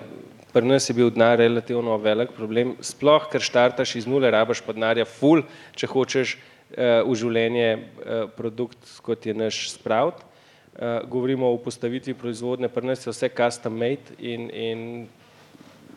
[0.53, 4.73] pri nas je bil denar relativno velik problem, sploh ker štartaš iz nule, rabaš pa
[4.73, 5.45] denarja ful,
[5.77, 10.25] če hočeš uh, v življenje uh, produkt, kot je naš spravt.
[10.73, 15.07] Uh, govorimo o postavitvi proizvodne, pri nas je vse custom made in, in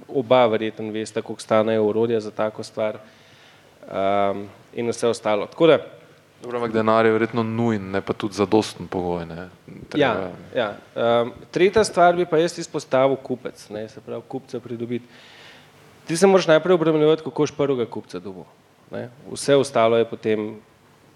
[0.08, 2.98] oba verjetno veste, koliko stanejo urodja za tako stvar.
[3.86, 5.46] Um, in vse ostalo.
[5.46, 5.78] Tako da,
[6.42, 9.24] Dobro, ampak denar je verjetno nujen, ne pa tudi zadosten pogoj.
[9.96, 10.68] Ja, ja.
[10.94, 15.08] Um, tretja stvar bi pa jaz izpostavil kupec, ne, se pravi kupca pridobiti.
[16.06, 18.44] Ti se moraš najprej obremenjevati, kako boš prvega kupca dobil.
[18.90, 19.08] Ne.
[19.32, 20.60] Vse ostalo je potem,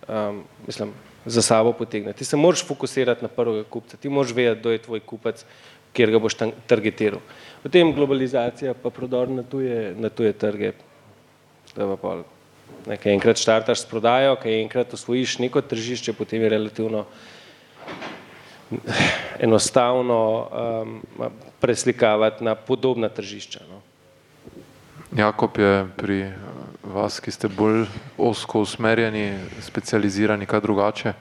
[0.08, 0.92] um, mislim,
[1.26, 2.12] za sabo potegne.
[2.12, 5.44] Ti se moraš fokusirati na prvega kupca, ti moraš vedeti, kdo je tvoj kupec,
[5.92, 7.20] kjer ga boš targetiral.
[7.62, 10.72] Potem globalizacija pa prodor na tuje, na tuje trge.
[12.86, 17.04] Kaj enkrat štartaš s prodajo, kaj enkrat osvojiš neko tržišče, potem je relativno
[19.38, 21.00] enostavno um,
[21.60, 23.60] preslikavati na podobna tržišča.
[23.68, 23.82] No.
[25.16, 26.32] Jakob je pri
[26.86, 27.84] vas, ki ste bolj
[28.18, 31.12] osko usmerjeni, specializirani, kaj drugače?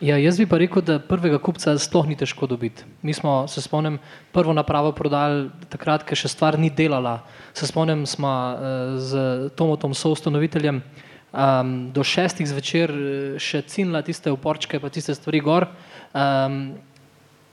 [0.00, 2.86] Ja, jaz bi pa rekel, da prvega kupca sploh ni težko dobiti.
[3.02, 3.98] Mi smo, se spomnim,
[4.32, 7.18] prvo napravo prodali takrat, ker še stvar ni delala.
[7.52, 14.32] Se spomnim, smo uh, z Tomotom, soustanoviteljem, um, do šestih zvečer eh, še cinila tiste
[14.32, 15.68] uporčke, pa tiste stvari gor.
[16.16, 16.76] Um,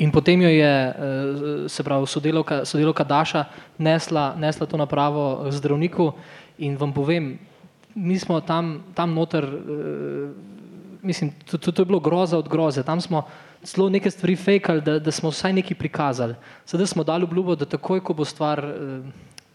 [0.01, 0.93] In potem jo je, eh,
[1.69, 3.45] se pravi, sodelovka, sodelovka Daša
[3.77, 6.11] nesla, nesla to napravo zdravniku
[6.57, 7.37] in vam povem,
[7.95, 9.43] mi smo tam, tam noter,
[11.03, 13.27] mislim, to, to, to je bilo groza od groze, tam smo
[13.63, 16.35] celo neke stvari fejkali, da, da smo vsaj nekaj prikazali.
[16.65, 18.63] Sedaj smo dali obljubo, da takoj, ko bo stvar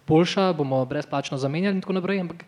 [0.07, 2.45] boljša, bomo brezplačno zamenjali in tako naprej, ampak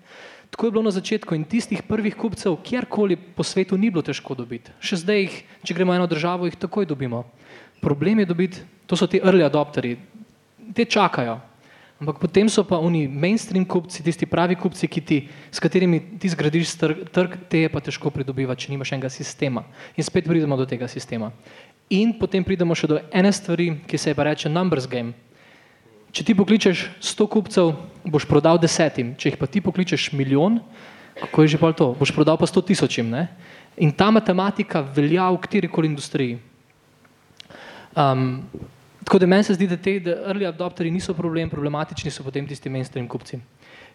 [0.51, 4.34] Tako je bilo na začetku in tistih prvih kupcev, kjerkoli po svetu, ni bilo težko
[4.34, 4.72] dobiti.
[4.80, 5.34] Še zdaj, jih,
[5.64, 7.26] če gremo eno državo, jih takoj dobimo.
[7.81, 9.97] Problem je dobiti, to so ti early adopteri,
[10.74, 11.39] te čakajo.
[11.99, 16.79] Ampak potem so pa oni mainstream kupci, tisti pravi kupci, ti, s katerimi ti zgradiš
[17.11, 19.64] trg, te je pa težko pridobivati, če nimaš enega sistema.
[19.99, 21.33] In spet pridemo do tega sistema.
[21.91, 25.11] In potem pridemo še do ene stvari, ki se je pa reče numbers game.
[26.14, 27.74] Če ti pokličeš 100 kupcev,
[28.07, 30.62] boš prodal desetim, če jih pa ti pokličeš milijon,
[31.18, 33.11] kako je že pa to, boš prodal pa 100 tisočim.
[33.11, 33.26] Ne?
[33.74, 36.39] In ta matematika velja v kjerkoli industriji.
[37.99, 38.42] Um,
[39.05, 42.46] tako da meni se zdi, da te da early adopteri niso problem, problematični so potem
[42.46, 43.40] tisti mainstream kupci.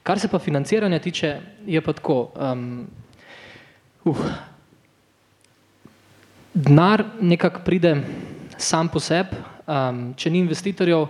[0.04, 1.36] Kar se pa financiranja tiče,
[1.66, 2.32] je pa tako.
[2.36, 2.88] Um,
[4.04, 4.26] uh,
[6.54, 7.96] denar nekako pride
[8.58, 11.08] sam po sebi, um, če ni investitorjev,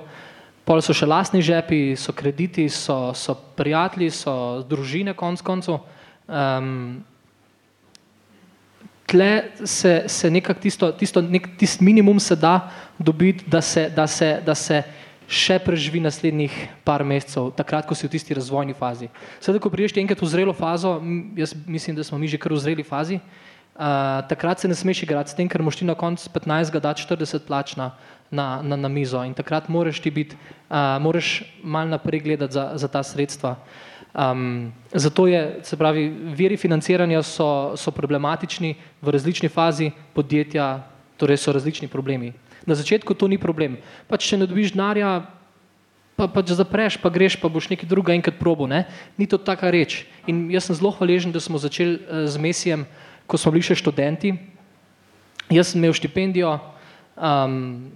[0.63, 4.33] Pol so še lastni žepi, so krediti, so, so prijatelji, so
[4.63, 5.81] družine, konc koncev.
[6.23, 7.03] Um,
[9.06, 14.08] tle se, se nekako tisto, tisto nek, tist minimum se da dobiti, da se, da,
[14.08, 14.84] se, da se
[15.28, 16.54] še preživi naslednjih
[16.86, 19.10] par mesecev, takrat, ko si v tisti razvojni fazi.
[19.41, 20.97] Sedaj, ko priješ enkrat v zrelo fazo,
[21.38, 25.04] jaz mislim, da smo mi že kar v zreli fazi, uh, takrat se ne smeš
[25.04, 27.93] igrati s tem, ker moš ti na koncu 15 dati 40 plač na,
[28.32, 30.38] na, na, na mizo in takrat moraš ti biti,
[30.70, 33.58] uh, moraš mal naprej gledati za, za ta sredstva.
[34.14, 36.05] Um, zato je, se pravi,
[36.38, 40.84] veri financiranja so, so problematični v različni fazi podjetja,
[41.18, 42.34] torej so različni problemi.
[42.66, 43.80] Na začetku to ni problem.
[44.07, 45.26] Pač, če ne dobiš denarja,
[46.14, 48.70] pa pač zapreš, pa greš, pa boš nekaj druga enkrat probo.
[48.70, 48.86] Ne?
[49.18, 50.05] Ni to taka reč.
[50.30, 52.86] In jaz sem zelo hvaležen, da smo začeli z Mesijem,
[53.26, 54.38] ko smo bili še študenti.
[55.49, 56.53] Jaz sem imel štipendijo,
[57.18, 57.89] um,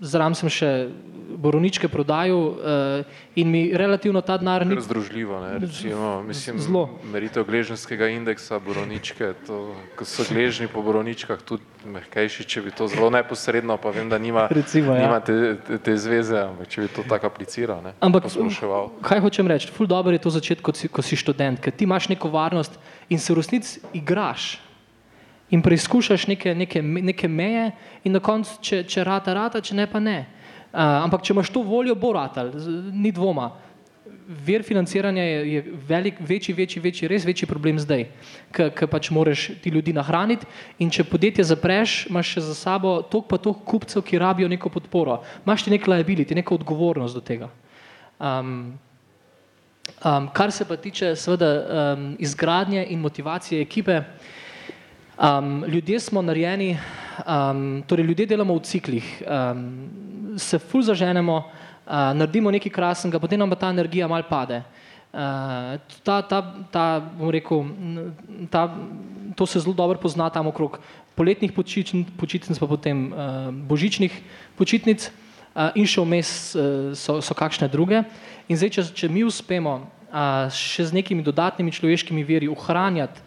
[0.00, 0.70] zraven sem še
[1.36, 2.56] borovničke prodajal uh,
[3.34, 4.80] in mi relativno ta denar ni.
[4.80, 6.88] Združljivo, ne, recimo, mislim, zelo.
[7.12, 12.88] Meritev gležnskega indeksa borovničke, to, ko so gležni po borovničkah tudi mehkejši, če bi to
[12.90, 15.06] zelo neposredno, pa vem, da nima, recimo, ja.
[15.06, 18.30] nima te, te, te zveze, ampak če bi to tako apliciral, ne, ampak
[19.02, 21.88] kaj hočem reči, ful dobro je to začeti, ko si, ko si študent, ker ti
[21.88, 22.78] imaš neko varnost
[23.10, 24.65] in se v resnici igraš.
[25.50, 27.70] In preizkušaš neke, neke, neke meje,
[28.04, 30.18] in na koncu, če, če rata, rata, če ne, pa ne.
[30.72, 32.50] Uh, ampak, če imaš to voljo, bo ratal,
[32.92, 33.52] ni dvoma.
[34.26, 38.08] Vir financiranja je, je velik, večji, večji, večji, res večji problem zdaj,
[38.50, 40.48] ker pač moraš ti ljudi nahraniti.
[40.82, 44.72] In če podjetje zapreš, imaš še za sabo toliko pa toliko kupcev, ki rabijo neko
[44.74, 45.20] podporo.
[45.46, 47.52] Imaš ti nek liability, neko odgovornost do tega.
[48.18, 48.74] Um,
[50.02, 54.02] um, kar se pa tiče seveda um, izgradnje in motivacije ekipe,
[55.18, 56.78] um, ljudje smo narejeni,
[57.26, 59.88] um, torej ljudje delamo v ciklih, um,
[60.38, 64.62] se ful zaženemo uh, naredimo nekaj krasnega, potem nam pa ta energija mal pade.
[65.12, 66.40] Uh, ta, ta,
[66.70, 66.86] ta,
[67.30, 67.64] rekel,
[68.50, 68.68] ta,
[69.36, 70.78] to se zelo dobro pozna tam okrog
[71.16, 74.12] poletnih počitnic, pa potem uh, božičnih
[74.56, 78.04] počitnic uh, in še vmes uh, so, so kakšne druge.
[78.52, 83.25] In zdaj, če, če mi uspemo uh, še z nekimi dodatnimi človeškimi veri ohranjati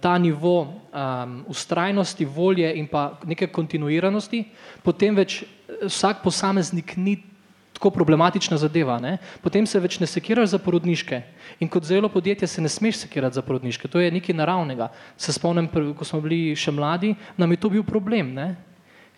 [0.00, 4.44] ta nivo um, ustrajnosti, volje in pa neke kontinuiranosti,
[4.82, 5.42] potem več
[5.86, 7.16] vsak posameznik ni
[7.72, 8.98] tako problematična zadeva.
[9.00, 9.16] Ne?
[9.42, 11.22] Potem se več ne sekiraš za porodniške
[11.60, 13.88] in kot zelo podjetje se ne smeš sekirati za porodniške.
[13.88, 14.90] To je nekaj naravnega.
[15.16, 18.34] Se spomnim, ko smo bili še mladi, nam je to bil problem.
[18.34, 18.54] Ne?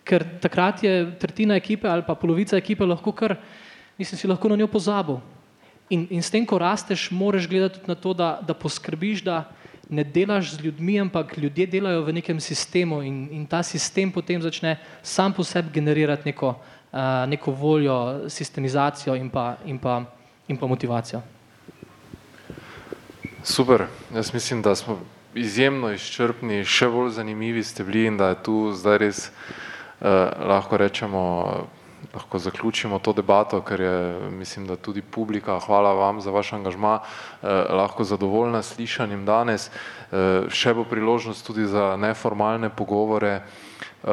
[0.05, 3.35] Ker takrat je tretjina ekipe ali pa polovica ekipe lahko kar,
[3.99, 5.21] nisem si lahko na njo pozabil.
[5.89, 9.43] In, in s tem, ko rasteš, moraš gledati tudi na to, da, da poskrbiš, da
[9.89, 14.41] ne delaš z ljudmi, ampak ljudje delajo v nekem sistemu in, in ta sistem potem
[14.41, 20.03] začne sam po sebi generirati neko, uh, neko voljo, sistemizacijo in pa, in, pa,
[20.47, 21.21] in pa motivacijo.
[23.43, 24.99] Super, jaz mislim, da smo
[25.35, 30.07] izjemno izčrpni, še bolj zanimivi ste bili in da je tu zdaj res uh,
[30.47, 31.21] lahko rečemo,
[32.13, 36.99] lahko zaključimo to debato, ker je, mislim, da tudi publika, hvala vam za vaš angažma,
[36.99, 39.69] eh, lahko zadovoljna slišanjem danes.
[39.69, 43.41] Eh, še bo priložnost tudi za neformalne pogovore,
[44.05, 44.11] Uh,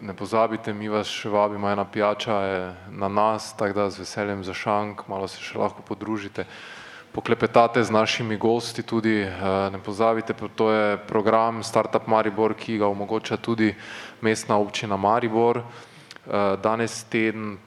[0.00, 2.60] ne pozabite, mi vas še vabimo, ena pijača je
[2.96, 6.46] na nas, tako da z veseljem za šank, malo se še lahko podružite,
[7.12, 12.88] poklepetate z našimi gosti tudi, uh, ne pozabite, to je program Startup Maribor, ki ga
[12.88, 13.74] omogoča tudi
[14.24, 15.66] mestna občina Maribor.
[16.26, 17.58] Uh, danes teden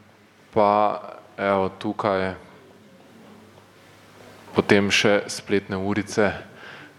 [0.54, 1.02] pa
[1.38, 2.36] evo tukaj
[4.54, 6.30] potem še spletne urice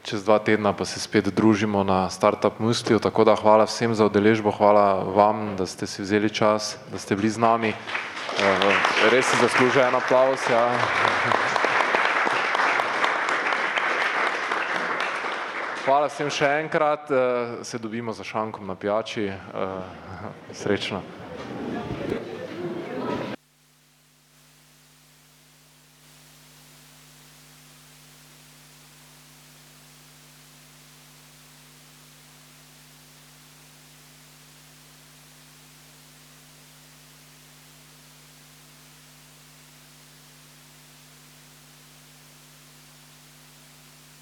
[0.05, 4.05] čez dva tedna pa se spet družimo na Startup Musliju, tako da hvala vsem za
[4.05, 7.73] udeležbo, hvala vam, da ste si vzeli čas, da ste bili z nami.
[7.73, 10.45] Eh, res si zaslužen en aplaus.
[10.51, 10.69] Ja.
[15.85, 19.33] Hvala vsem še enkrat, eh, se dobimo za šankom na pijači.
[19.33, 19.37] Eh,
[20.53, 21.24] srečno.
[21.99, 22.34] Thank you.